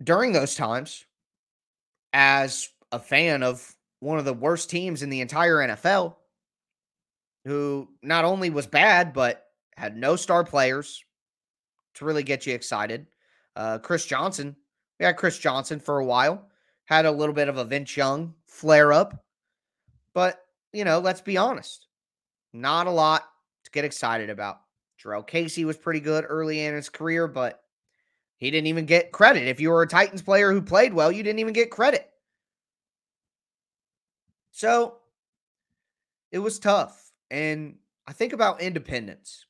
During 0.03 0.31
those 0.31 0.55
times 0.55 1.05
as 2.13 2.70
a 2.91 3.00
fan 3.00 3.43
of 3.43 3.75
one 4.00 4.20
of 4.20 4.25
the 4.25 4.34
worst 4.34 4.70
teams 4.70 5.03
in 5.03 5.10
the 5.10 5.22
entire 5.22 5.58
NFL, 5.58 6.15
who 7.45 7.89
not 8.01 8.25
only 8.25 8.50
was 8.50 8.67
bad, 8.67 9.13
but 9.13 9.45
had 9.75 9.98
no 9.98 10.15
star 10.15 10.43
players 10.43 11.03
to 11.95 12.05
really 12.05 12.24
get 12.24 12.45
you 12.45 12.53
excited. 12.53 13.07
Uh, 13.55 13.79
Chris 13.79 14.05
Johnson, 14.05 14.55
we 15.00 15.05
had 15.05 15.17
Chris 15.17 15.38
Johnson 15.38 15.79
for 15.79 16.00
a 16.00 16.05
while, 16.05 16.50
had 16.86 17.05
a 17.05 17.12
little 17.12 17.33
bit 17.33 17.50
of 17.50 17.57
a 17.57 17.65
Vince 17.65 17.98
Young 17.98 18.33
flare 18.45 18.93
up, 18.93 19.25
but 20.13 20.45
you 20.74 20.86
know, 20.86 21.00
let's 21.00 21.21
be 21.21 21.38
honest, 21.38 21.88
not 22.53 22.88
a 22.88 22.91
lot 22.91 23.24
to 23.63 23.71
get 23.71 23.86
excited 23.86 24.29
about. 24.29 24.62
Jurrell 25.01 25.25
Casey 25.25 25.65
was 25.65 25.77
pretty 25.77 26.00
good 26.00 26.25
early 26.27 26.62
in 26.62 26.75
his 26.75 26.89
career, 26.89 27.27
but 27.27 27.62
he 28.38 28.51
didn't 28.51 28.67
even 28.67 28.86
get 28.86 29.12
credit. 29.12 29.48
If 29.48 29.60
you 29.60 29.69
were 29.69 29.81
a 29.81 29.88
Titans 29.88 30.21
player 30.21 30.51
who 30.51 30.62
played 30.62 30.93
well, 30.93 31.12
you 31.12 31.24
didn't 31.24 31.39
even 31.39 31.53
get 31.53 31.71
credit. 31.71 32.07
So 34.51 34.98
it 36.31 36.39
was 36.39 36.60
tough. 36.60 37.00
And 37.31 37.77
I 38.05 38.13
think 38.13 38.33
about 38.33 38.61
independence. 38.61 39.45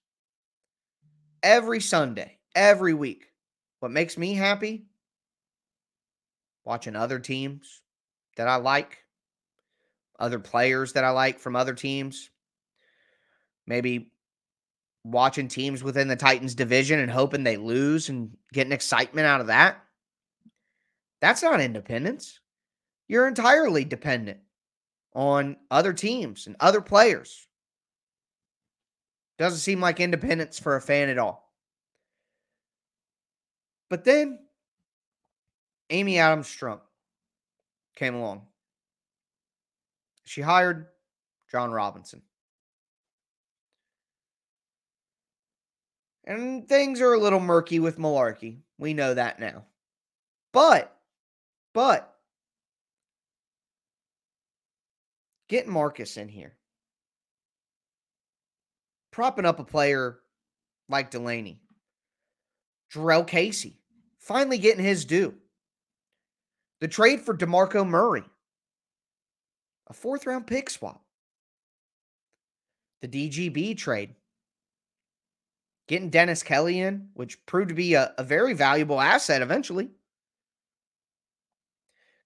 every 1.43 1.79
Sunday, 1.79 2.37
every 2.55 2.93
week. 2.93 3.25
What 3.79 3.91
makes 3.91 4.17
me 4.17 4.33
happy? 4.33 4.85
Watching 6.63 6.95
other 6.95 7.19
teams 7.19 7.81
that 8.37 8.47
I 8.47 8.57
like, 8.57 8.99
other 10.19 10.39
players 10.39 10.93
that 10.93 11.03
I 11.03 11.09
like 11.09 11.39
from 11.39 11.55
other 11.55 11.73
teams. 11.73 12.29
Maybe 13.65 14.11
watching 15.03 15.47
teams 15.47 15.83
within 15.83 16.07
the 16.07 16.15
Titans 16.15 16.53
division 16.53 16.99
and 16.99 17.11
hoping 17.11 17.43
they 17.43 17.57
lose 17.57 18.09
and 18.09 18.37
getting 18.53 18.73
excitement 18.73 19.25
out 19.25 19.41
of 19.41 19.47
that. 19.47 19.81
That's 21.21 21.41
not 21.41 21.61
independence. 21.61 22.39
You're 23.07 23.27
entirely 23.27 23.83
dependent 23.83 24.39
on 25.13 25.57
other 25.71 25.93
teams 25.93 26.47
and 26.47 26.55
other 26.59 26.81
players. 26.81 27.47
Doesn't 29.41 29.57
seem 29.57 29.81
like 29.81 29.99
independence 29.99 30.59
for 30.59 30.75
a 30.75 30.81
fan 30.81 31.09
at 31.09 31.17
all. 31.17 31.51
But 33.89 34.03
then 34.03 34.37
Amy 35.89 36.19
Adams 36.19 36.45
Strunk 36.45 36.81
came 37.95 38.13
along. 38.13 38.43
She 40.25 40.41
hired 40.41 40.85
Jon 41.51 41.71
Robinson. 41.71 42.21
And 46.23 46.69
things 46.69 47.01
are 47.01 47.13
a 47.13 47.19
little 47.19 47.39
murky 47.39 47.79
with 47.79 47.97
Mularkey. 47.97 48.59
We 48.77 48.93
know 48.93 49.15
that 49.15 49.39
now. 49.39 49.65
But, 50.53 50.95
but, 51.73 52.15
getting 55.49 55.73
Marcus 55.73 56.17
in 56.17 56.29
here, 56.29 56.53
propping 59.11 59.45
up 59.45 59.59
a 59.59 59.63
player 59.63 60.19
like 60.89 61.11
Delanie, 61.11 61.57
Jurrell 62.93 63.27
Casey, 63.27 63.79
finally 64.19 64.57
getting 64.57 64.83
his 64.83 65.05
due. 65.05 65.33
The 66.79 66.87
trade 66.87 67.21
for 67.21 67.37
DeMarco 67.37 67.87
Murray, 67.87 68.23
a 69.87 69.93
fourth 69.93 70.25
round 70.25 70.47
pick 70.47 70.69
swap. 70.69 71.03
The 73.01 73.07
DGB 73.07 73.77
trade, 73.77 74.15
getting 75.87 76.09
Dennis 76.09 76.43
Kelly 76.43 76.79
in, 76.79 77.09
which 77.13 77.45
proved 77.45 77.69
to 77.69 77.75
be 77.75 77.95
a, 77.95 78.13
a 78.17 78.23
very 78.23 78.53
valuable 78.53 79.01
asset 79.01 79.41
eventually. 79.41 79.89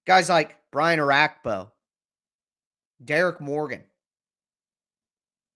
Guys 0.05 0.29
like 0.29 0.57
Brian 0.71 0.99
Orakpo, 0.99 1.71
Derrick 3.03 3.41
Morgan, 3.41 3.83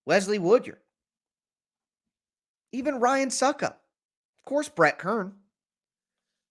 Wesley 0.06 0.40
Woodyard, 0.40 0.80
even 2.72 3.00
Ryan 3.00 3.30
Succop. 3.30 3.74
Of 3.74 4.46
course, 4.46 4.70
Brett 4.70 4.98
Kern 4.98 5.34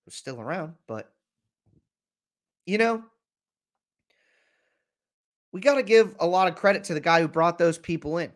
was 0.04 0.14
still 0.14 0.40
around, 0.40 0.74
but 0.86 1.12
you 2.66 2.78
know, 2.78 3.02
we 5.52 5.60
got 5.60 5.76
to 5.76 5.82
give 5.82 6.14
a 6.20 6.26
lot 6.26 6.48
of 6.48 6.54
credit 6.54 6.84
to 6.84 6.94
the 6.94 7.00
guy 7.00 7.20
who 7.20 7.28
brought 7.28 7.58
those 7.58 7.78
people 7.78 8.18
in. 8.18 8.30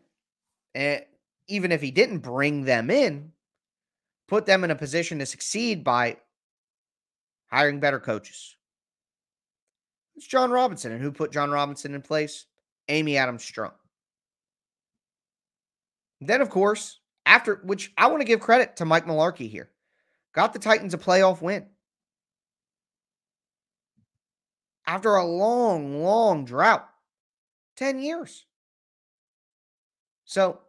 And 0.74 1.04
even 1.48 1.70
if 1.70 1.82
he 1.82 1.90
didn't 1.90 2.20
bring 2.20 2.64
them 2.64 2.90
in, 2.90 3.32
put 4.28 4.46
them 4.46 4.64
in 4.64 4.70
a 4.70 4.74
position 4.74 5.18
to 5.18 5.26
succeed 5.26 5.84
by 5.84 6.16
hiring 7.48 7.80
better 7.80 8.00
coaches. 8.00 8.56
It's 10.16 10.26
Jon 10.26 10.50
Robinson. 10.50 10.92
And 10.92 11.02
who 11.02 11.12
put 11.12 11.32
Jon 11.32 11.50
Robinson 11.50 11.94
in 11.94 12.00
place? 12.00 12.46
Amy 12.88 13.18
Adams 13.18 13.44
Strunk. 13.44 13.74
Then, 16.22 16.40
of 16.40 16.48
course, 16.48 17.00
after 17.26 17.56
which 17.64 17.92
I 17.96 18.08
want 18.08 18.20
to 18.20 18.26
give 18.26 18.40
credit 18.40 18.76
to 18.76 18.84
Mike 18.84 19.06
Mularkey 19.06 19.48
here. 19.48 19.70
Got 20.34 20.52
the 20.52 20.58
Titans 20.58 20.94
a 20.94 20.98
playoff 20.98 21.42
win. 21.42 21.66
After 24.86 25.14
a 25.14 25.24
long, 25.24 26.02
long 26.02 26.44
drought. 26.44 26.88
10 27.76 28.00
years. 28.00 28.44
So, 30.24 30.60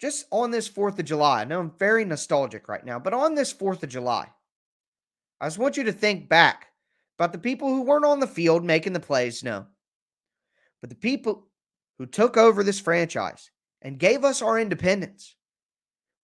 just 0.00 0.26
on 0.30 0.50
this 0.50 0.68
4th 0.68 0.98
of 0.98 1.04
July, 1.04 1.42
I 1.42 1.44
know 1.44 1.60
I'm 1.60 1.72
very 1.78 2.04
nostalgic 2.04 2.68
right 2.68 2.84
now, 2.84 2.98
but 2.98 3.14
on 3.14 3.34
this 3.34 3.52
4th 3.52 3.82
of 3.82 3.88
July, 3.88 4.28
I 5.40 5.46
just 5.46 5.58
want 5.58 5.76
you 5.76 5.84
to 5.84 5.92
think 5.92 6.28
back 6.28 6.68
about 7.18 7.32
the 7.32 7.38
people 7.38 7.68
who 7.68 7.82
weren't 7.82 8.04
on 8.04 8.20
the 8.20 8.26
field 8.26 8.64
making 8.64 8.92
the 8.92 9.00
plays, 9.00 9.44
no. 9.44 9.66
But 10.80 10.90
the 10.90 10.96
people 10.96 11.48
who 11.98 12.06
took 12.06 12.36
over 12.36 12.64
this 12.64 12.80
franchise 12.80 13.50
and 13.82 13.98
gave 13.98 14.24
us 14.24 14.40
our 14.40 14.58
independence. 14.58 15.34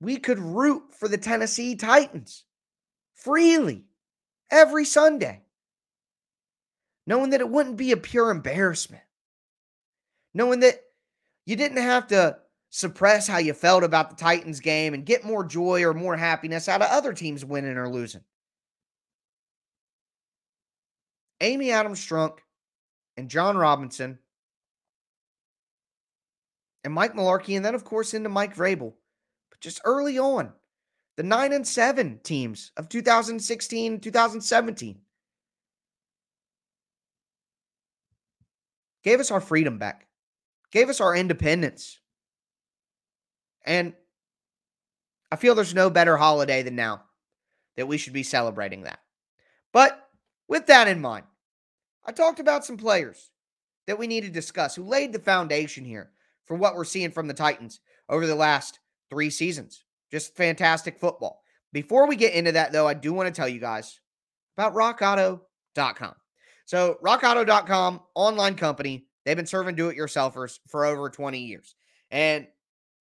We 0.02 0.18
could 0.18 0.40
root 0.40 0.94
for 0.94 1.08
the 1.08 1.18
Tennessee 1.18 1.76
Titans 1.76 2.44
freely 3.14 3.86
every 4.52 4.86
Sunday, 4.86 5.42
knowing 7.08 7.32
that 7.32 7.42
it 7.42 7.50
wouldn't 7.50 7.78
be 7.78 7.94
a 7.94 7.98
pure 7.98 8.30
embarrassment, 8.30 9.04
knowing 10.34 10.60
that 10.60 10.82
you 11.46 11.56
didn't 11.56 11.82
have 11.82 12.08
to 12.08 12.38
suppress 12.70 13.26
how 13.26 13.38
you 13.38 13.54
felt 13.54 13.84
about 13.84 14.10
the 14.10 14.16
Titans 14.18 14.60
game 14.60 14.94
and 14.94 15.06
get 15.06 15.24
more 15.24 15.46
joy 15.46 15.84
or 15.84 15.94
more 15.94 16.18
happiness 16.18 16.68
out 16.68 16.82
of 16.82 16.90
other 16.90 17.14
teams 17.14 17.46
winning 17.46 17.78
or 17.78 17.90
losing. 17.90 18.22
Amy 21.40 21.72
Adams 21.72 22.06
Strunk 22.06 22.40
and 23.16 23.30
Jon 23.30 23.56
Robinson 23.56 24.20
and 26.86 26.94
Mike 26.94 27.16
Mularkey, 27.16 27.56
and 27.56 27.66
then, 27.66 27.74
of 27.74 27.84
course, 27.84 28.14
into 28.14 28.30
Mike 28.30 28.56
Vrabel. 28.56 28.94
But 29.50 29.60
just 29.60 29.82
early 29.84 30.20
on, 30.20 30.54
the 31.18 31.24
9 31.24 31.52
and 31.52 31.68
7 31.68 32.20
teams 32.24 32.72
of 32.78 32.88
2016 32.88 34.00
2017 34.00 35.00
gave 39.04 39.20
us 39.20 39.32
our 39.32 39.42
freedom 39.42 39.80
back, 39.80 40.08
gave 40.72 40.90
us 40.90 41.02
our 41.02 41.16
independence. 41.16 42.00
And 43.66 43.94
I 45.32 45.38
feel 45.38 45.56
there's 45.56 45.74
no 45.74 45.90
better 45.90 46.18
holiday 46.18 46.62
than 46.62 46.76
now 46.76 47.02
that 47.78 47.88
we 47.88 47.98
should 47.98 48.14
be 48.14 48.24
celebrating 48.24 48.84
that. 48.84 49.00
But 49.74 50.08
with 50.48 50.68
that 50.68 50.88
in 50.88 51.02
mind, 51.02 51.26
I 52.06 52.12
talked 52.12 52.40
about 52.40 52.64
some 52.64 52.78
players 52.78 53.32
that 53.88 53.98
we 53.98 54.06
need 54.06 54.22
to 54.22 54.30
discuss 54.30 54.76
who 54.76 54.84
laid 54.84 55.14
the 55.14 55.20
foundation 55.20 55.84
here 55.84 56.12
for 56.46 56.56
what 56.56 56.76
we're 56.76 56.84
seeing 56.84 57.12
from 57.12 57.28
the 57.28 57.34
Titans 57.34 57.80
over 58.10 58.28
the 58.28 58.36
last 58.36 58.80
three 59.10 59.30
seasons. 59.30 59.84
Just 60.12 60.36
fantastic 60.36 61.00
football. 61.00 61.42
Before 61.74 62.08
we 62.08 62.16
get 62.16 62.34
into 62.34 62.54
that, 62.54 62.72
though, 62.72 62.88
I 62.88 62.94
do 62.94 63.14
want 63.14 63.28
to 63.28 63.34
tell 63.34 63.50
you 63.50 63.60
guys 63.60 64.00
about 64.58 64.74
rockauto.com. 64.74 66.16
So, 66.66 66.98
rockauto.com, 67.04 68.02
online 68.16 68.56
company, 68.56 69.08
they've 69.24 69.36
been 69.36 69.46
serving 69.46 69.76
do 69.76 69.90
it 69.90 69.98
yourselfers 69.98 70.60
for 70.68 70.86
over 70.86 71.10
20 71.10 71.40
years. 71.40 71.76
And 72.12 72.48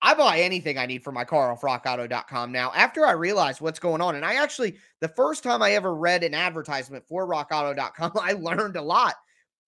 I 0.02 0.14
buy 0.14 0.40
anything 0.40 0.76
I 0.76 0.84
need 0.84 1.02
for 1.02 1.12
my 1.12 1.24
car 1.24 1.52
off 1.52 1.62
rockauto.com 1.62 2.52
now 2.52 2.72
after 2.74 3.06
I 3.06 3.12
realized 3.12 3.60
what's 3.60 3.78
going 3.78 4.02
on. 4.02 4.16
And 4.16 4.24
I 4.24 4.34
actually, 4.34 4.76
the 5.00 5.08
first 5.08 5.42
time 5.42 5.62
I 5.62 5.72
ever 5.72 5.94
read 5.94 6.24
an 6.24 6.34
advertisement 6.34 7.06
for 7.08 7.26
rockauto.com, 7.26 8.12
I 8.20 8.32
learned 8.32 8.76
a 8.76 8.82
lot 8.82 9.14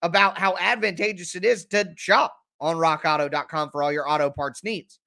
about 0.03 0.37
how 0.37 0.57
advantageous 0.59 1.37
it 1.37 1.45
is 1.45 1.65
to 1.67 1.91
shop 1.97 2.37
on 2.61 2.77
rockauto.com 2.77 3.71
for 3.71 3.83
all 3.83 3.93
your 3.93 4.09
auto 4.09 4.31
parts 4.31 4.65
needs. 4.65 4.99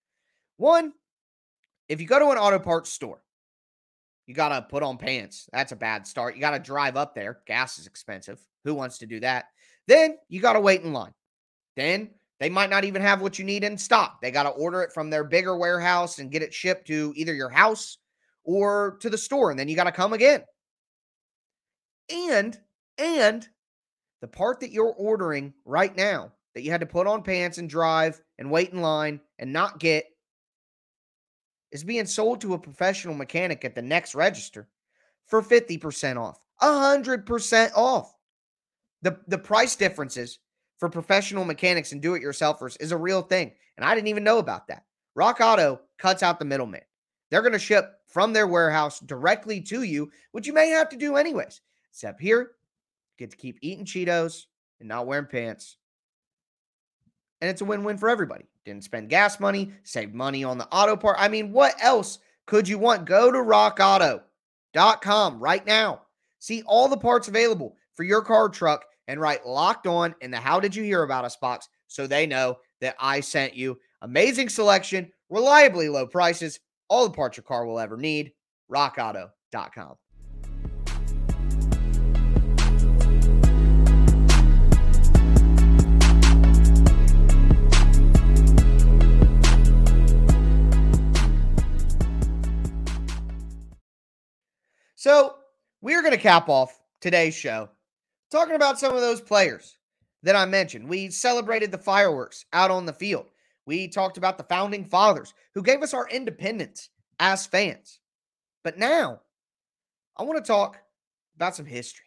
One, 0.57 0.93
if 1.87 1.99
you 1.99 2.07
go 2.07 2.19
to 2.19 2.29
an 2.29 2.37
auto 2.37 2.59
parts 2.59 2.91
store, 2.91 3.21
you 4.27 4.35
got 4.35 4.49
to 4.49 4.61
put 4.61 4.83
on 4.83 4.97
pants. 4.97 5.49
That's 5.51 5.71
a 5.71 5.75
bad 5.75 6.05
start. 6.05 6.35
You 6.35 6.41
got 6.41 6.51
to 6.51 6.59
drive 6.59 6.95
up 6.95 7.15
there. 7.15 7.39
Gas 7.47 7.79
is 7.79 7.87
expensive. 7.87 8.39
Who 8.63 8.75
wants 8.75 8.99
to 8.99 9.07
do 9.07 9.19
that? 9.21 9.45
Then 9.87 10.17
you 10.27 10.39
got 10.39 10.53
to 10.53 10.59
wait 10.59 10.81
in 10.81 10.93
line. 10.93 11.13
Then 11.75 12.11
they 12.39 12.49
might 12.49 12.69
not 12.69 12.83
even 12.83 13.01
have 13.01 13.21
what 13.21 13.39
you 13.39 13.45
need 13.45 13.63
in 13.63 13.77
stock. 13.77 14.21
They 14.21 14.29
got 14.29 14.43
to 14.43 14.49
order 14.49 14.83
it 14.83 14.93
from 14.93 15.09
their 15.09 15.23
bigger 15.23 15.57
warehouse 15.57 16.19
and 16.19 16.31
get 16.31 16.43
it 16.43 16.53
shipped 16.53 16.87
to 16.87 17.11
either 17.15 17.33
your 17.33 17.49
house 17.49 17.97
or 18.43 18.97
to 19.01 19.09
the 19.09 19.17
store. 19.17 19.49
And 19.49 19.59
then 19.59 19.67
you 19.67 19.75
got 19.75 19.85
to 19.85 19.91
come 19.91 20.13
again. 20.13 20.43
And, 22.11 22.57
and 22.97 23.47
the 24.21 24.27
part 24.27 24.59
that 24.59 24.71
you're 24.71 24.93
ordering 24.93 25.53
right 25.65 25.95
now 25.95 26.33
that 26.53 26.63
you 26.63 26.71
had 26.71 26.81
to 26.81 26.87
put 26.87 27.07
on 27.07 27.23
pants 27.23 27.57
and 27.57 27.69
drive 27.69 28.21
and 28.37 28.51
wait 28.51 28.71
in 28.71 28.81
line 28.81 29.19
and 29.37 29.53
not 29.53 29.79
get 29.79 30.05
is 31.71 31.83
being 31.83 32.05
sold 32.05 32.41
to 32.41 32.53
a 32.53 32.59
professional 32.59 33.13
mechanic 33.13 33.63
at 33.63 33.75
the 33.75 33.81
next 33.81 34.15
register 34.15 34.67
for 35.27 35.41
50% 35.41 36.17
off, 36.17 36.39
100% 36.61 37.71
off. 37.75 38.15
The, 39.01 39.19
the 39.27 39.37
price 39.37 39.75
differences 39.75 40.39
for 40.79 40.89
professional 40.89 41.45
mechanics 41.45 41.91
and 41.91 42.01
do 42.01 42.15
it 42.15 42.23
yourselfers 42.23 42.75
is 42.79 42.91
a 42.91 42.97
real 42.97 43.21
thing. 43.21 43.51
And 43.77 43.85
I 43.85 43.93
didn't 43.95 44.07
even 44.07 44.23
know 44.23 44.39
about 44.39 44.67
that. 44.67 44.83
Rock 45.15 45.39
Auto 45.41 45.81
cuts 45.97 46.23
out 46.23 46.39
the 46.39 46.45
middleman. 46.45 46.81
They're 47.29 47.41
going 47.41 47.53
to 47.53 47.59
ship 47.59 47.93
from 48.07 48.33
their 48.33 48.47
warehouse 48.47 48.99
directly 48.99 49.61
to 49.61 49.83
you, 49.83 50.11
which 50.31 50.47
you 50.47 50.53
may 50.53 50.69
have 50.69 50.89
to 50.89 50.97
do 50.97 51.15
anyways. 51.15 51.61
Except 51.91 52.19
here, 52.19 52.51
get 53.17 53.31
to 53.31 53.37
keep 53.37 53.59
eating 53.61 53.85
Cheetos 53.85 54.45
and 54.79 54.89
not 54.89 55.05
wearing 55.05 55.27
pants 55.27 55.77
And 57.41 57.49
it's 57.49 57.61
a 57.61 57.65
win 57.65 57.83
win 57.83 57.97
for 57.97 58.09
everybody. 58.09 58.45
Didn't 58.65 58.83
spend 58.83 59.09
gas 59.09 59.39
money, 59.39 59.71
saved 59.83 60.13
money 60.13 60.43
on 60.43 60.57
the 60.57 60.67
auto 60.67 60.95
part. 60.95 61.17
I 61.19 61.27
mean, 61.27 61.51
what 61.51 61.75
else 61.81 62.19
could 62.45 62.67
you 62.67 62.77
want? 62.77 63.05
Go 63.05 63.31
to 63.31 63.37
rockauto.com 63.37 65.39
right 65.39 65.65
now. 65.65 66.01
See 66.39 66.63
all 66.65 66.87
the 66.87 66.97
parts 66.97 67.27
available 67.27 67.75
for 67.95 68.03
your 68.03 68.21
car 68.21 68.49
truck 68.49 68.85
and 69.07 69.19
write 69.19 69.45
locked 69.45 69.87
on 69.87 70.15
in 70.21 70.31
the 70.31 70.37
How 70.37 70.59
Did 70.59 70.75
You 70.75 70.83
Hear 70.83 71.03
About 71.03 71.25
Us 71.25 71.35
box 71.35 71.67
so 71.87 72.07
they 72.07 72.27
know 72.27 72.57
that 72.81 72.95
I 72.99 73.19
sent 73.19 73.55
you. 73.55 73.79
Amazing 74.01 74.49
selection, 74.49 75.11
reliably 75.29 75.89
low 75.89 76.07
prices, 76.07 76.59
all 76.89 77.05
the 77.05 77.13
parts 77.13 77.37
your 77.37 77.43
car 77.43 77.65
will 77.65 77.79
ever 77.79 77.97
need. 77.97 78.33
RockAuto.com. 78.71 79.95
So, 95.09 95.37
we're 95.81 96.03
going 96.03 96.13
to 96.13 96.19
cap 96.19 96.49
off 96.49 96.79
today's 97.01 97.33
show 97.33 97.67
talking 98.29 98.53
about 98.53 98.77
some 98.77 98.93
of 98.93 99.01
those 99.01 99.19
players 99.19 99.79
that 100.21 100.35
I 100.35 100.45
mentioned. 100.45 100.87
We 100.87 101.09
celebrated 101.09 101.71
the 101.71 101.79
fireworks 101.79 102.45
out 102.53 102.69
on 102.69 102.85
the 102.85 102.93
field. 102.93 103.25
We 103.65 103.87
talked 103.87 104.19
about 104.19 104.37
the 104.37 104.43
founding 104.43 104.85
fathers 104.85 105.33
who 105.55 105.63
gave 105.63 105.81
us 105.81 105.95
our 105.95 106.07
independence 106.09 106.89
as 107.19 107.47
fans. 107.47 108.01
But 108.63 108.77
now, 108.77 109.21
I 110.15 110.21
want 110.21 110.45
to 110.45 110.47
talk 110.47 110.77
about 111.35 111.55
some 111.55 111.65
history. 111.65 112.05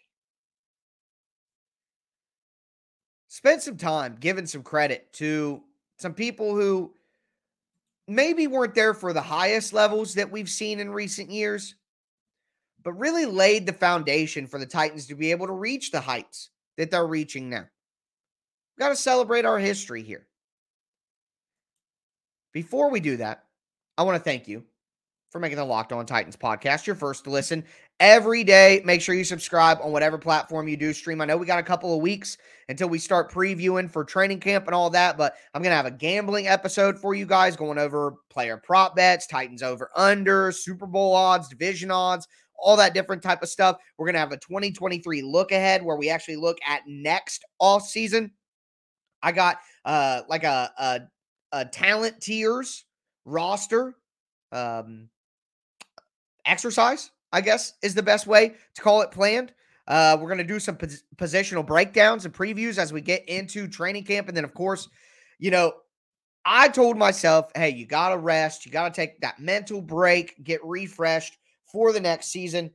Spend 3.27 3.63
some 3.63 3.79
time 3.79 4.17
giving 4.21 4.47
some 4.47 4.63
credit 4.63 5.13
to 5.15 5.61
some 5.99 6.15
people 6.15 6.55
who 6.55 6.95
maybe 8.07 8.47
weren't 8.47 8.77
there 8.77 8.95
for 8.95 9.13
the 9.13 9.21
highest 9.21 9.73
levels 9.73 10.15
that 10.15 10.31
we've 10.31 10.49
seen 10.49 10.79
in 10.79 10.93
recent 10.93 11.33
years, 11.33 11.75
but 12.83 12.93
really 12.95 13.27
laid 13.27 13.67
the 13.67 13.73
foundation 13.73 14.47
for 14.47 14.59
the 14.59 14.67
Titans 14.67 15.07
to 15.07 15.15
be 15.15 15.31
able 15.31 15.47
to 15.47 15.53
reach 15.53 15.91
the 15.91 16.01
heights 16.01 16.51
that 16.77 16.91
they're 16.91 17.07
reaching 17.07 17.49
now. 17.49 17.65
We've 18.77 18.87
got 18.87 18.89
to 18.91 18.97
celebrate 18.97 19.45
our 19.45 19.59
history 19.59 20.03
here. 20.03 20.27
Before 22.53 22.91
we 22.91 23.01
do 23.01 23.17
that, 23.19 23.45
I 23.97 24.03
want 24.03 24.17
to 24.17 24.23
thank 24.23 24.49
you 24.49 24.65
for 25.31 25.39
making 25.39 25.57
the 25.57 25.65
Locked 25.65 25.93
On 25.93 26.05
Titans 26.05 26.37
podcast 26.37 26.87
your 26.87 26.95
first 26.95 27.25
to 27.25 27.31
listen 27.31 27.65
every 27.99 28.45
day. 28.45 28.83
Make 28.85 29.01
sure 29.01 29.15
you 29.15 29.25
subscribe 29.25 29.79
on 29.83 29.91
whatever 29.91 30.19
platform 30.19 30.69
you 30.69 30.77
do 30.77 30.93
stream. 30.93 31.23
I 31.23 31.25
know 31.25 31.39
we 31.39 31.47
got 31.47 31.59
a 31.59 31.63
couple 31.63 31.95
of 31.95 32.03
weeks 32.03 32.37
until 32.69 32.91
we 32.91 32.99
start 32.99 33.33
previewing 33.33 33.91
for 33.91 34.05
training 34.05 34.41
camp 34.41 34.67
and 34.67 34.75
all 34.75 34.91
that, 34.91 35.17
but 35.17 35.37
I'm 35.55 35.63
going 35.63 35.71
to 35.71 35.77
have 35.77 35.87
a 35.87 35.91
gambling 35.91 36.49
episode 36.49 36.99
for 36.99 37.15
you 37.15 37.25
guys 37.25 37.57
going 37.57 37.79
over 37.79 38.17
player 38.29 38.59
prop 38.59 38.95
bets, 38.95 39.27
Titans 39.27 39.63
over 39.63 39.91
under, 39.97 40.53
Super 40.53 40.87
Bowl 40.87 41.15
odds, 41.15 41.49
division 41.49 41.91
odds, 41.91 42.29
all 42.59 42.77
that 42.77 42.95
different 42.95 43.23
type 43.23 43.43
of 43.43 43.49
stuff. 43.49 43.77
We're 43.99 44.07
going 44.07 44.15
to 44.15 44.21
have 44.21 44.33
a 44.33 44.39
2023 44.39 45.23
look 45.23 45.53
ahead 45.53 45.83
where 45.83 45.97
we 45.97 46.11
actually 46.11 46.37
look 46.37 46.59
at 46.67 46.83
next 46.87 47.45
off 47.59 47.87
season. 47.87 48.33
I 49.23 49.33
got 49.33 49.59
uh 49.85 50.23
like 50.29 50.45
a 50.45 50.71
a, 50.79 51.01
a 51.53 51.65
talent 51.65 52.21
tiers 52.21 52.85
roster 53.25 53.95
um 54.51 55.09
exercise, 56.45 57.11
I 57.33 57.41
guess 57.41 57.75
is 57.83 57.95
the 57.95 58.03
best 58.03 58.27
way 58.27 58.55
to 58.75 58.83
call 58.83 59.03
it 59.03 59.11
planned. 59.11 59.53
Uh, 59.89 60.17
we're 60.21 60.29
going 60.29 60.39
to 60.39 60.45
do 60.45 60.61
some 60.61 60.77
pos- 60.77 61.03
positional 61.17 61.67
breakdowns 61.67 62.25
and 62.25 62.33
previews 62.33 62.79
as 62.79 62.93
we 62.93 63.01
get 63.01 63.29
into 63.29 63.67
training 63.67 64.05
camp. 64.05 64.29
And 64.29 64.37
then, 64.37 64.45
of 64.45 64.55
course, 64.55 64.89
you 65.39 65.51
know, 65.51 65.73
I 66.45 66.69
told 66.69 66.97
myself, 66.97 67.51
hey, 67.55 67.71
you 67.71 67.87
got 67.87 68.11
to 68.11 68.19
rest. 68.19 68.65
You 68.65 68.73
got 68.73 68.93
to 68.93 69.01
take 69.01 69.21
that 69.21 69.41
mental 69.41 69.81
break, 69.81 70.43
get 70.45 70.61
refreshed 70.65 71.37
for 71.73 71.93
the 71.93 72.01
next 72.01 72.29
season. 72.29 72.71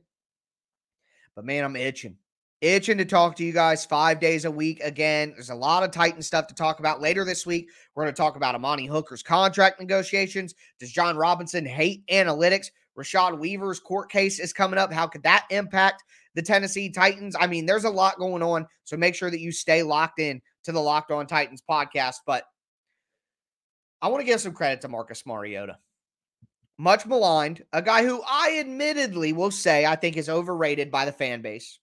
But 1.34 1.44
man, 1.44 1.64
I'm 1.64 1.76
itching. 1.76 2.16
Itching 2.60 2.98
to 2.98 3.04
talk 3.04 3.36
to 3.36 3.44
you 3.44 3.52
guys 3.52 3.86
five 3.86 4.18
days 4.18 4.44
a 4.44 4.50
week 4.50 4.80
again. 4.80 5.30
There's 5.30 5.50
a 5.50 5.54
lot 5.54 5.84
of 5.84 5.92
Titan 5.92 6.20
stuff 6.20 6.48
to 6.48 6.54
talk 6.54 6.80
about 6.80 7.00
later 7.00 7.24
this 7.24 7.46
week. 7.46 7.70
We're 7.94 8.02
going 8.02 8.12
to 8.12 8.20
talk 8.20 8.34
about 8.34 8.56
Amani 8.56 8.86
Hooker's 8.86 9.22
contract 9.22 9.78
negotiations. 9.78 10.56
Does 10.80 10.90
Jon 10.90 11.16
Robinson 11.16 11.64
hate 11.64 12.04
analytics? 12.08 12.66
Rashad 12.98 13.38
Weaver's 13.38 13.78
court 13.78 14.10
case 14.10 14.40
is 14.40 14.52
coming 14.52 14.78
up. 14.78 14.92
How 14.92 15.06
could 15.06 15.22
that 15.22 15.46
impact 15.50 16.02
the 16.34 16.42
Tennessee 16.42 16.90
Titans? 16.90 17.36
I 17.38 17.46
mean, 17.46 17.64
there's 17.64 17.84
a 17.84 17.90
lot 17.90 18.18
going 18.18 18.42
on. 18.42 18.66
So 18.82 18.96
make 18.96 19.14
sure 19.14 19.30
that 19.30 19.40
you 19.40 19.52
stay 19.52 19.84
locked 19.84 20.18
in 20.18 20.42
to 20.64 20.72
the 20.72 20.80
Locked 20.80 21.12
On 21.12 21.24
Titans 21.24 21.62
podcast. 21.70 22.16
But 22.26 22.42
I 24.02 24.08
want 24.08 24.20
to 24.20 24.26
give 24.26 24.40
some 24.40 24.52
credit 24.52 24.80
to 24.80 24.88
Marcus 24.88 25.24
Mariota 25.24 25.78
much 26.78 27.04
maligned, 27.04 27.64
a 27.72 27.82
guy 27.82 28.04
who 28.04 28.22
I 28.26 28.58
admittedly 28.60 29.32
will 29.32 29.50
say 29.50 29.84
I 29.84 29.96
think 29.96 30.16
is 30.16 30.28
overrated 30.28 30.90
by 30.90 31.04
the 31.04 31.12
fan 31.12 31.42
base. 31.42 31.78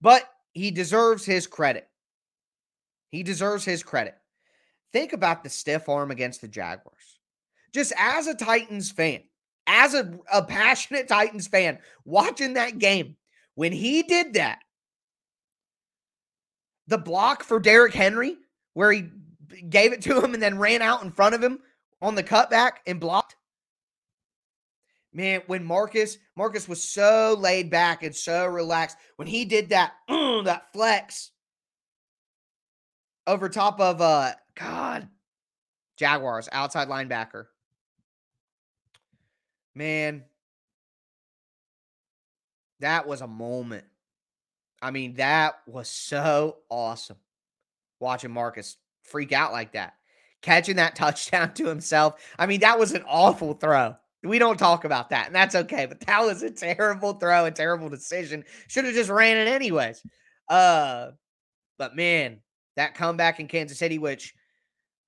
But 0.00 0.28
he 0.52 0.70
deserves 0.70 1.24
his 1.24 1.46
credit. 1.46 1.86
He 3.10 3.22
deserves 3.22 3.64
his 3.64 3.82
credit. 3.82 4.16
Think 4.92 5.12
about 5.12 5.44
the 5.44 5.50
stiff 5.50 5.88
arm 5.88 6.10
against 6.10 6.40
the 6.40 6.48
Jaguars. 6.48 7.20
Just 7.72 7.92
as 7.98 8.26
a 8.26 8.34
Titans 8.34 8.90
fan, 8.90 9.22
as 9.66 9.94
a, 9.94 10.18
a 10.32 10.42
passionate 10.42 11.08
Titans 11.08 11.46
fan, 11.46 11.78
watching 12.04 12.54
that 12.54 12.78
game, 12.78 13.16
when 13.54 13.72
he 13.72 14.02
did 14.02 14.34
that, 14.34 14.58
the 16.88 16.98
block 16.98 17.44
for 17.44 17.60
Derrick 17.60 17.94
Henry, 17.94 18.36
where 18.74 18.90
he 18.92 19.04
gave 19.68 19.92
it 19.92 20.02
to 20.02 20.22
him 20.22 20.34
and 20.34 20.42
then 20.42 20.58
ran 20.58 20.82
out 20.82 21.02
in 21.02 21.10
front 21.10 21.34
of 21.34 21.42
him 21.42 21.60
on 22.00 22.14
the 22.14 22.22
cutback 22.22 22.72
and 22.86 22.98
blocked, 22.98 23.36
man, 25.12 25.42
when 25.46 25.64
Marcus 25.64 26.18
Marcus 26.36 26.68
was 26.68 26.82
so 26.82 27.36
laid 27.38 27.70
back 27.70 28.02
and 28.02 28.14
so 28.14 28.46
relaxed 28.46 28.96
when 29.16 29.28
he 29.28 29.44
did 29.44 29.70
that 29.70 29.92
uh, 30.08 30.42
that 30.44 30.72
flex 30.72 31.30
over 33.26 33.48
top 33.48 33.80
of 33.80 34.00
uh 34.00 34.32
God 34.54 35.08
Jaguars 35.96 36.48
outside 36.52 36.88
linebacker. 36.88 37.46
Man, 39.74 40.24
that 42.80 43.06
was 43.06 43.20
a 43.20 43.26
moment. 43.26 43.84
I 44.82 44.90
mean, 44.90 45.14
that 45.14 45.54
was 45.66 45.88
so 45.88 46.58
awesome. 46.68 47.16
Watching 48.00 48.32
Marcus 48.32 48.76
freak 49.04 49.32
out 49.32 49.52
like 49.52 49.72
that. 49.72 49.94
Catching 50.42 50.76
that 50.76 50.96
touchdown 50.96 51.54
to 51.54 51.68
himself. 51.68 52.20
I 52.38 52.46
mean, 52.46 52.60
that 52.60 52.78
was 52.78 52.92
an 52.92 53.04
awful 53.06 53.54
throw. 53.54 53.96
We 54.24 54.38
don't 54.38 54.58
talk 54.58 54.84
about 54.84 55.10
that, 55.10 55.26
and 55.26 55.34
that's 55.34 55.54
okay. 55.54 55.86
But 55.86 56.00
that 56.00 56.22
was 56.22 56.42
a 56.42 56.50
terrible 56.50 57.14
throw, 57.14 57.44
a 57.44 57.50
terrible 57.50 57.88
decision. 57.88 58.44
Should 58.68 58.84
have 58.84 58.94
just 58.94 59.10
ran 59.10 59.36
it 59.36 59.50
anyways. 59.50 60.02
Uh, 60.48 61.10
but 61.78 61.96
man, 61.96 62.38
that 62.76 62.94
comeback 62.94 63.40
in 63.40 63.48
Kansas 63.48 63.78
City, 63.78 63.98
which 63.98 64.34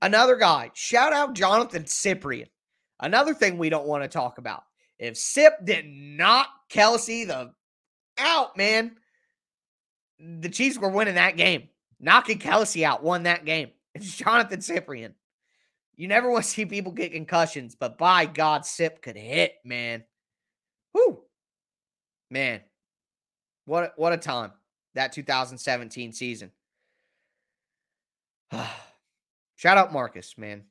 another 0.02 0.36
guy, 0.36 0.70
shout 0.74 1.12
out 1.12 1.34
Jonathan 1.34 1.84
Cyprien. 1.84 2.48
Another 3.00 3.34
thing 3.34 3.58
we 3.58 3.70
don't 3.70 3.86
want 3.86 4.02
to 4.02 4.08
talk 4.08 4.38
about. 4.38 4.62
If 4.98 5.16
Sip 5.16 5.54
did 5.64 5.86
not 5.86 6.46
Kelce 6.70 7.26
the 7.26 7.52
out, 8.18 8.56
man, 8.56 8.96
the 10.18 10.48
Chiefs 10.48 10.78
were 10.78 10.88
winning 10.88 11.16
that 11.16 11.36
game. 11.36 11.68
Knocking 12.00 12.38
Kelce 12.38 12.84
out 12.84 13.02
won 13.02 13.24
that 13.24 13.44
game. 13.44 13.70
It's 13.94 14.16
Jonathan 14.16 14.58
Cyprien. 14.58 15.12
You 15.96 16.08
never 16.08 16.30
want 16.30 16.44
to 16.44 16.50
see 16.50 16.66
people 16.66 16.92
get 16.92 17.12
concussions, 17.12 17.74
but 17.74 17.98
by 17.98 18.26
God, 18.26 18.66
Sip 18.66 19.02
could 19.02 19.16
hit, 19.16 19.54
man. 19.64 20.04
Whoo. 20.92 21.20
Man. 22.30 22.60
What 23.66 23.94
what 23.96 24.12
a 24.12 24.16
time. 24.16 24.52
That 24.94 25.12
2017 25.12 26.12
season. 26.12 26.50
Shout 29.56 29.78
out 29.78 29.92
Marcus, 29.92 30.36
man. 30.36 30.64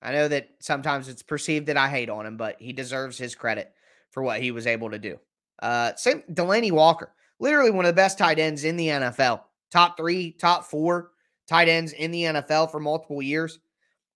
I 0.00 0.12
know 0.12 0.28
that 0.28 0.50
sometimes 0.60 1.08
it's 1.08 1.22
perceived 1.22 1.66
that 1.66 1.76
I 1.76 1.88
hate 1.88 2.08
on 2.08 2.24
him, 2.24 2.36
but 2.36 2.56
he 2.60 2.72
deserves 2.72 3.18
his 3.18 3.34
credit 3.34 3.72
for 4.10 4.22
what 4.22 4.40
he 4.40 4.52
was 4.52 4.66
able 4.66 4.90
to 4.90 4.98
do. 4.98 5.18
Uh 5.60 5.94
same 5.96 6.22
Delanie 6.32 6.72
Walker, 6.72 7.12
literally 7.40 7.70
one 7.70 7.84
of 7.84 7.90
the 7.90 8.00
best 8.00 8.16
tight 8.16 8.38
ends 8.38 8.64
in 8.64 8.76
the 8.76 8.88
NFL. 8.88 9.42
Top 9.70 9.96
3, 9.98 10.32
top 10.32 10.64
4 10.64 11.10
tight 11.46 11.68
ends 11.68 11.92
in 11.92 12.10
the 12.10 12.22
NFL 12.22 12.70
for 12.70 12.78
multiple 12.78 13.20
years. 13.20 13.58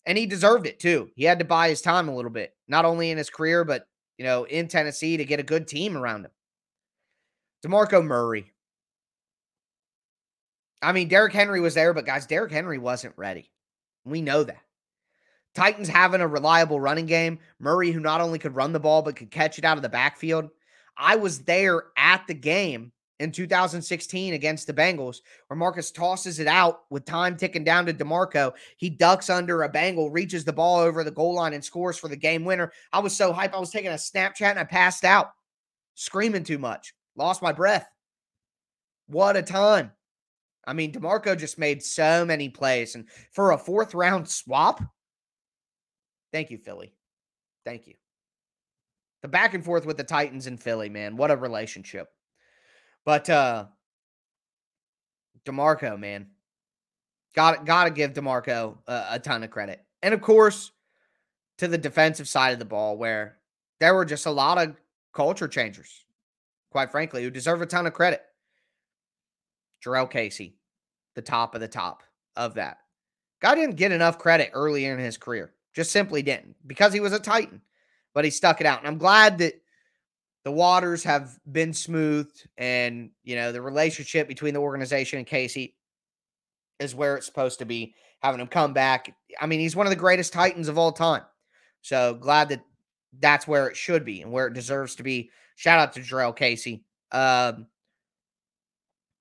And 0.06 0.18
he 0.18 0.26
deserved 0.26 0.66
it 0.66 0.80
too. 0.80 1.10
He 1.16 1.24
had 1.24 1.40
to 1.40 1.46
buy 1.46 1.70
his 1.70 1.82
time 1.82 2.10
a 2.10 2.16
little 2.16 2.32
bit, 2.32 2.54
not 2.68 2.86
only 2.86 3.12
in 3.12 3.18
his 3.18 3.30
career, 3.30 3.64
but, 3.64 3.88
you 4.18 4.26
know, 4.26 4.46
in 4.46 4.68
Tennessee 4.68 5.18
to 5.18 5.26
get 5.26 5.40
a 5.40 5.44
good 5.44 5.68
team 5.68 5.96
around 5.96 6.26
him. 6.26 6.32
DeMarco 7.66 8.04
Murray. 8.04 8.52
I 10.82 10.92
mean, 10.94 11.08
Derrick 11.08 11.34
Henry 11.34 11.62
was 11.62 11.76
there, 11.76 11.94
but 11.94 12.08
guys, 12.08 12.26
Derrick 12.26 12.52
Henry 12.52 12.80
wasn't 12.80 13.14
ready. 13.16 13.52
We 14.04 14.22
know 14.22 14.44
that. 14.44 14.64
Titans 15.54 15.90
having 15.90 16.22
a 16.22 16.28
reliable 16.28 16.80
running 16.80 17.06
game. 17.06 17.40
Murray, 17.60 17.92
who 17.92 18.00
not 18.00 18.22
only 18.22 18.40
could 18.40 18.56
run 18.56 18.74
the 18.74 18.80
ball, 18.80 19.02
but 19.02 19.16
could 19.16 19.30
catch 19.30 19.60
it 19.60 19.66
out 19.66 19.78
of 19.78 19.84
the 19.84 19.90
backfield. 19.90 20.50
I 20.98 21.18
was 21.18 21.40
there 21.40 21.84
at 21.98 22.26
the 22.28 22.34
game 22.34 22.92
in 23.22 23.32
2016 23.32 24.34
against 24.34 24.66
the 24.66 24.74
Bengals, 24.74 25.18
where 25.48 25.58
Marcus 25.58 25.92
tosses 25.92 26.40
it 26.40 26.48
out 26.48 26.82
with 26.90 27.06
time 27.06 27.38
ticking 27.38 27.64
down 27.64 27.86
to 27.86 27.94
DeMarco. 27.94 28.52
He 28.78 28.90
ducks 28.90 29.30
under 29.30 29.62
a 29.62 29.70
Bengal, 29.70 30.10
reaches 30.10 30.44
the 30.44 30.52
ball 30.52 30.80
over 30.80 31.04
the 31.04 31.12
goal 31.12 31.36
line, 31.36 31.54
and 31.54 31.64
scores 31.64 31.98
for 31.98 32.08
the 32.08 32.16
game 32.16 32.44
winner. 32.44 32.72
I 32.92 33.00
was 33.00 33.16
so 33.16 33.32
hyped. 33.32 33.54
I 33.54 33.60
was 33.60 33.70
taking 33.70 33.92
a 33.92 33.96
Snapchat 33.96 34.50
and 34.50 34.60
I 34.60 34.64
passed 34.64 35.06
out, 35.06 35.30
screaming 35.94 36.44
too 36.44 36.58
much, 36.58 36.94
lost 37.16 37.44
my 37.44 37.54
breath. 37.54 37.88
What 39.06 39.38
a 39.38 39.44
time. 39.44 39.92
I 40.66 40.74
mean, 40.74 40.92
DeMarco 40.92 41.38
just 41.38 41.60
made 41.60 41.84
so 41.84 42.26
many 42.26 42.50
plays. 42.50 42.96
And 42.96 43.06
for 43.34 43.52
a 43.52 43.58
fourth 43.58 43.94
round 43.94 44.28
swap, 44.28 44.82
thank 46.32 46.50
you, 46.50 46.58
Philly. 46.58 46.94
Thank 47.66 47.86
you. 47.86 47.94
The 49.22 49.28
back 49.28 49.54
and 49.54 49.64
forth 49.64 49.86
with 49.86 49.98
the 49.98 50.04
Titans 50.04 50.48
and 50.48 50.60
Philly, 50.60 50.90
man. 50.90 51.16
What 51.18 51.30
a 51.30 51.36
relationship. 51.36 52.10
But 53.06 53.30
uh 53.30 53.66
DeMarco, 55.46 56.00
man. 56.00 56.28
Got 57.36 57.66
got 57.66 57.86
to 57.86 57.92
give 57.92 58.14
DeMarco 58.14 58.78
a, 58.88 59.06
a 59.12 59.20
ton 59.20 59.44
of 59.44 59.52
credit. 59.52 59.84
And 60.04 60.14
of 60.14 60.22
course, 60.22 60.72
to 61.58 61.68
the 61.68 61.78
defensive 61.78 62.28
side 62.28 62.54
of 62.54 62.60
the 62.60 62.66
ball 62.66 62.98
where 62.98 63.38
there 63.80 63.96
were 63.96 64.06
just 64.06 64.26
a 64.26 64.32
lot 64.32 64.58
of 64.58 64.76
culture 65.14 65.48
changers, 65.48 66.06
quite 66.72 66.92
frankly, 66.92 67.24
who 67.24 67.30
deserve 67.30 67.62
a 67.62 67.66
ton 67.66 67.88
of 67.88 67.94
credit. 67.94 68.22
Jurrell 69.84 70.10
Casey, 70.10 70.58
the 71.16 71.22
top 71.22 71.56
of 71.56 71.62
the 71.62 71.68
top 71.68 72.04
of 72.36 72.56
that. 72.56 72.78
Guy 73.42 73.56
didn't 73.56 73.76
get 73.76 73.92
enough 73.92 74.20
credit 74.20 74.52
early 74.54 74.86
in 74.86 75.00
his 75.00 75.18
career. 75.18 75.54
Just 75.74 75.92
simply 75.92 76.22
didn't 76.22 76.56
because 76.68 76.94
he 76.94 77.00
was 77.00 77.14
a 77.14 77.20
Titan, 77.20 77.62
but 78.14 78.26
he 78.26 78.30
stuck 78.30 78.60
it 78.60 78.68
out. 78.68 78.80
And 78.80 78.88
I'm 78.88 78.98
glad 78.98 79.38
that 79.40 79.61
the 80.44 80.52
waters 80.52 81.04
have 81.04 81.38
been 81.52 81.74
smoothed 81.74 82.48
and, 82.58 83.12
you 83.24 83.36
know, 83.36 83.52
the 83.52 83.62
relationship 83.62 84.28
between 84.28 84.54
the 84.54 84.60
organization 84.60 85.20
and 85.20 85.28
Casey 85.28 85.76
is 86.80 86.96
where 86.96 87.16
it's 87.16 87.28
supposed 87.28 87.60
to 87.60 87.66
be. 87.66 87.94
Having 88.22 88.42
him 88.42 88.48
come 88.48 88.74
back. 88.74 89.16
I 89.40 89.48
mean, 89.48 89.60
he's 89.60 89.76
one 89.76 89.88
of 89.88 89.92
the 89.92 89.96
greatest 89.96 90.32
Titans 90.32 90.68
of 90.68 90.78
all 90.78 90.92
time. 90.92 91.24
So 91.82 92.14
glad 92.14 92.50
that 92.50 92.62
that's 93.20 93.48
where 93.48 93.68
it 93.68 93.76
should 93.76 94.06
be 94.06 94.22
and 94.22 94.32
where 94.32 94.46
it 94.48 94.54
deserves 94.54 94.96
to 94.96 95.04
be. 95.04 95.32
Shout 95.56 95.80
out 95.80 95.94
to 95.94 96.02
Jurrell 96.02 96.36
Casey. 96.36 96.84
Um, 97.12 97.66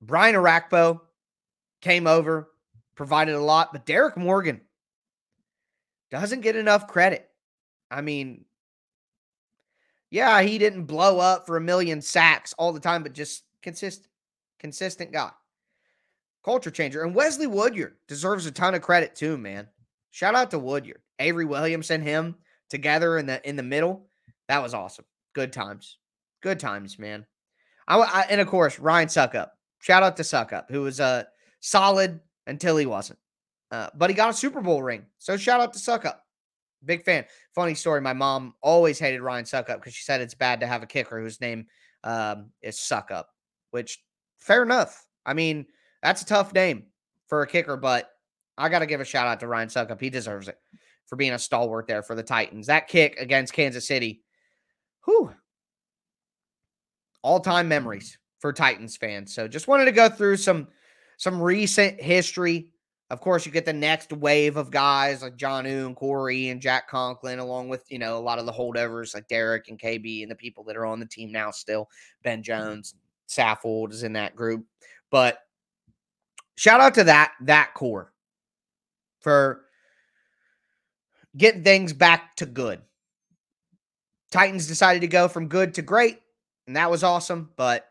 Brian 0.03 0.35
Orakpo 0.35 1.01
came 1.81 2.07
over, 2.07 2.51
provided 2.95 3.35
a 3.35 3.41
lot, 3.41 3.73
but 3.73 3.87
Derrick 3.87 4.17
Morgan 4.17 4.61
doesn't 6.11 6.43
get 6.43 6.57
enough 6.57 6.87
credit. 6.87 7.29
I 7.91 8.03
mean, 8.03 8.45
yeah, 10.11 10.43
he 10.43 10.59
didn't 10.59 10.85
blow 10.85 11.19
up 11.19 11.47
for 11.47 11.57
a 11.57 11.61
million 11.61 12.03
sacks 12.03 12.53
all 12.59 12.73
the 12.73 12.81
time, 12.81 13.03
but 13.03 13.13
just 13.13 13.45
consistent, 13.63 14.09
consistent 14.59 15.13
guy. 15.13 15.31
Culture 16.45 16.71
changer. 16.71 17.03
And 17.03 17.15
Wesley 17.15 17.47
Woodyard 17.47 17.97
deserves 18.09 18.47
a 18.47 18.51
ton 18.51 18.75
of 18.75 18.83
credit 18.83 19.15
too, 19.15 19.37
man. 19.39 19.69
Shout 20.11 20.35
out 20.35 20.51
to 20.51 20.59
Woodyard. 20.59 21.03
Avery 21.19 21.45
Williamson 21.45 22.01
and 22.01 22.09
him 22.09 22.37
together 22.71 23.19
in 23.19 23.27
the 23.27 23.47
in 23.49 23.57
the 23.57 23.63
middle. 23.63 24.07
That 24.49 24.63
was 24.63 24.75
awesome. 24.75 25.05
Good 25.35 25.53
times. 25.53 25.99
Good 26.43 26.59
times, 26.59 26.99
man. 26.99 27.27
I, 27.87 27.99
I 27.99 28.21
and 28.31 28.41
of 28.41 28.49
course 28.49 28.79
Ryan 28.79 29.09
Succop. 29.09 29.51
Shout 29.81 30.03
out 30.03 30.17
to 30.17 30.23
Succop, 30.23 30.71
who 30.71 30.83
was 30.83 30.99
uh 30.99 31.25
solid 31.61 32.21
until 32.47 32.77
he 32.77 32.87
wasn't. 32.87 33.19
Uh, 33.71 33.89
but 33.95 34.11
he 34.11 34.17
got 34.17 34.31
a 34.31 34.35
Super 34.35 34.61
Bowl 34.61 34.83
ring. 34.83 35.07
So 35.19 35.37
shout 35.37 35.61
out 35.61 35.73
to 35.75 35.79
Succop. 35.79 36.17
Big 36.85 37.05
fan. 37.05 37.25
Funny 37.55 37.75
story. 37.75 38.01
My 38.01 38.13
mom 38.13 38.55
always 38.63 38.99
hated 38.99 39.21
Ryan 39.21 39.45
Succop 39.45 39.77
because 39.77 39.95
she 39.95 40.03
said 40.03 40.21
it's 40.21 40.35
bad 40.35 40.61
to 40.61 40.67
have 40.67 40.83
a 40.83 40.87
kicker 40.87 41.21
whose 41.21 41.41
name 41.41 41.67
um, 42.05 42.51
is 42.63 42.77
Succop, 42.77 43.25
which 43.71 44.03
fair 44.39 44.63
enough. 44.63 45.07
I 45.27 45.35
mean, 45.35 45.67
that's 46.03 46.23
a 46.23 46.27
tough 46.27 46.55
name 46.55 46.87
for 47.29 47.43
a 47.43 47.47
kicker, 47.47 47.77
but 47.77 48.11
I 48.57 48.69
got 48.69 48.81
to 48.81 48.87
give 48.87 49.01
a 49.01 49.05
shout 49.05 49.27
out 49.27 49.41
to 49.41 49.47
Ryan 49.47 49.69
Succop. 49.69 50.01
He 50.01 50.11
deserves 50.11 50.49
it 50.49 50.59
for 51.07 51.17
being 51.17 51.33
a 51.33 51.39
stalwart 51.39 51.87
there 51.87 52.03
for 52.03 52.15
the 52.15 52.23
Titans. 52.23 52.67
That 52.69 52.89
kick 52.89 53.17
against 53.19 53.53
Kansas 53.53 53.87
City, 53.87 54.23
whew, 55.05 55.35
all 57.23 57.41
time 57.41 57.69
memories 57.69 58.19
for 58.39 58.53
Titans 58.53 58.97
fans. 58.97 59.35
So 59.35 59.49
just 59.49 59.69
wanted 59.69 59.85
to 59.87 59.93
go 59.93 60.09
through 60.09 60.39
some 60.39 60.69
some 61.19 61.41
recent 61.41 62.01
history 62.01 62.73
of 63.11 63.21
course, 63.21 63.45
you 63.45 63.51
get 63.51 63.65
the 63.65 63.73
next 63.73 64.13
wave 64.13 64.57
of 64.57 64.71
guys 64.71 65.23
like 65.23 65.37
Jonnu 65.37 65.85
and 65.85 65.97
Corey 65.97 66.49
and 66.49 66.61
Jack 66.61 66.89
Conklin, 66.89 67.41
along 67.41 67.69
with, 67.69 67.85
you 67.91 67.99
know, 67.99 68.17
a 68.17 68.21
lot 68.21 68.39
of 68.39 68.47
the 68.47 68.53
holdovers 68.53 69.15
like 69.15 69.27
Derek 69.27 69.69
and 69.69 69.81
KB 69.81 70.23
and 70.23 70.31
the 70.31 70.37
people 70.37 70.63
that 70.65 70.77
are 70.77 70.87
on 70.87 71.01
the 71.01 71.07
team 71.07 71.33
now 71.33 71.51
still. 71.51 71.89
Ben 72.23 72.39
mm-hmm. 72.39 72.45
Jones, 72.45 72.95
Saffold 73.29 73.93
is 73.93 74.05
in 74.05 74.13
that 74.13 74.37
group. 74.37 74.65
But 75.11 75.41
shout 76.57 76.81
out 76.81 76.95
to 76.95 77.05
that 77.05 77.33
that 77.43 77.75
core 77.75 78.13
for 79.21 79.63
getting 81.37 81.65
things 81.65 81.93
back 81.93 82.37
to 82.37 82.47
good. 82.47 82.81
Titans 84.31 84.69
decided 84.69 85.01
to 85.01 85.09
go 85.09 85.27
from 85.27 85.49
good 85.49 85.75
to 85.75 85.83
great, 85.83 86.21
and 86.69 86.77
that 86.77 86.93
was 86.93 87.03
awesome, 87.03 87.51
but 87.57 87.89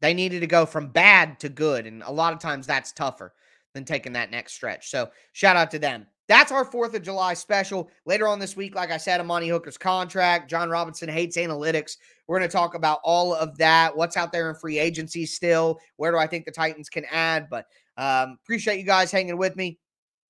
they 0.00 0.14
needed 0.14 0.40
to 0.40 0.48
go 0.48 0.66
from 0.66 0.88
bad 0.88 1.38
to 1.38 1.48
good. 1.48 1.86
And 1.86 2.02
a 2.02 2.10
lot 2.10 2.32
of 2.32 2.40
times 2.40 2.66
that's 2.66 2.90
tougher 2.90 3.32
than 3.78 3.84
taking 3.84 4.12
that 4.12 4.30
next 4.30 4.54
stretch. 4.54 4.90
So 4.90 5.08
shout 5.32 5.56
out 5.56 5.70
to 5.70 5.78
them. 5.78 6.06
That's 6.26 6.52
our 6.52 6.64
4th 6.64 6.94
of 6.94 7.02
July 7.02 7.32
special. 7.32 7.88
Later 8.04 8.28
on 8.28 8.38
this 8.38 8.56
week, 8.56 8.74
like 8.74 8.90
I 8.90 8.98
said, 8.98 9.20
Amani 9.20 9.48
Hooker's 9.48 9.78
contract. 9.78 10.50
Jon 10.50 10.68
Robinson 10.68 11.08
hates 11.08 11.38
analytics. 11.38 11.96
We're 12.26 12.38
going 12.38 12.50
to 12.50 12.54
talk 12.54 12.74
about 12.74 12.98
all 13.02 13.34
of 13.34 13.56
that. 13.58 13.96
What's 13.96 14.16
out 14.16 14.32
there 14.32 14.50
in 14.50 14.56
free 14.56 14.78
agency 14.78 15.24
still? 15.24 15.78
Where 15.96 16.10
do 16.10 16.18
I 16.18 16.26
think 16.26 16.44
the 16.44 16.50
Titans 16.50 16.90
can 16.90 17.06
add? 17.10 17.48
But 17.48 17.66
um, 17.96 18.36
appreciate 18.42 18.78
you 18.78 18.84
guys 18.84 19.10
hanging 19.10 19.38
with 19.38 19.56
me. 19.56 19.78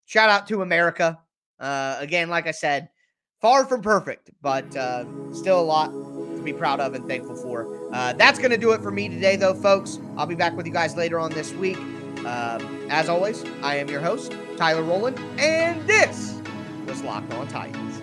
Shout 0.05 0.31
out 0.31 0.47
to 0.49 0.63
America. 0.63 1.19
Uh, 1.59 1.97
again, 1.99 2.29
like 2.29 2.47
I 2.47 2.53
said, 2.53 2.91
far 3.41 3.65
from 3.65 3.83
perfect, 3.83 4.31
but 4.41 4.77
uh, 4.77 5.05
still 5.33 5.59
a 5.59 5.63
lot 5.63 5.91
to 5.91 6.43
be 6.45 6.53
proud 6.53 6.79
of 6.79 6.95
and 6.95 7.09
thankful 7.09 7.35
for. 7.35 7.91
Uh, 7.93 8.13
that's 8.13 8.39
going 8.39 8.53
to 8.53 8.57
do 8.59 8.71
it 8.71 8.83
for 8.83 8.93
me 8.93 9.09
today, 9.09 9.35
though, 9.35 9.55
folks. 9.55 9.99
I'll 10.17 10.27
be 10.27 10.37
back 10.37 10.57
with 10.57 10.67
you 10.67 10.73
guys 10.73 10.97
later 10.97 11.19
on 11.19 11.33
this 11.33 11.53
week. 11.55 11.79
Um, 12.29 12.91
as 12.91 13.09
always, 13.09 13.43
I 13.63 13.77
am 13.77 13.89
your 13.89 14.03
host, 14.03 14.37
Tyler 14.59 14.83
Rowland, 14.83 15.19
and 15.39 15.81
this 15.87 16.39
was 16.87 17.03
Locked 17.03 17.33
On 17.33 17.49
Titans. 17.49 18.03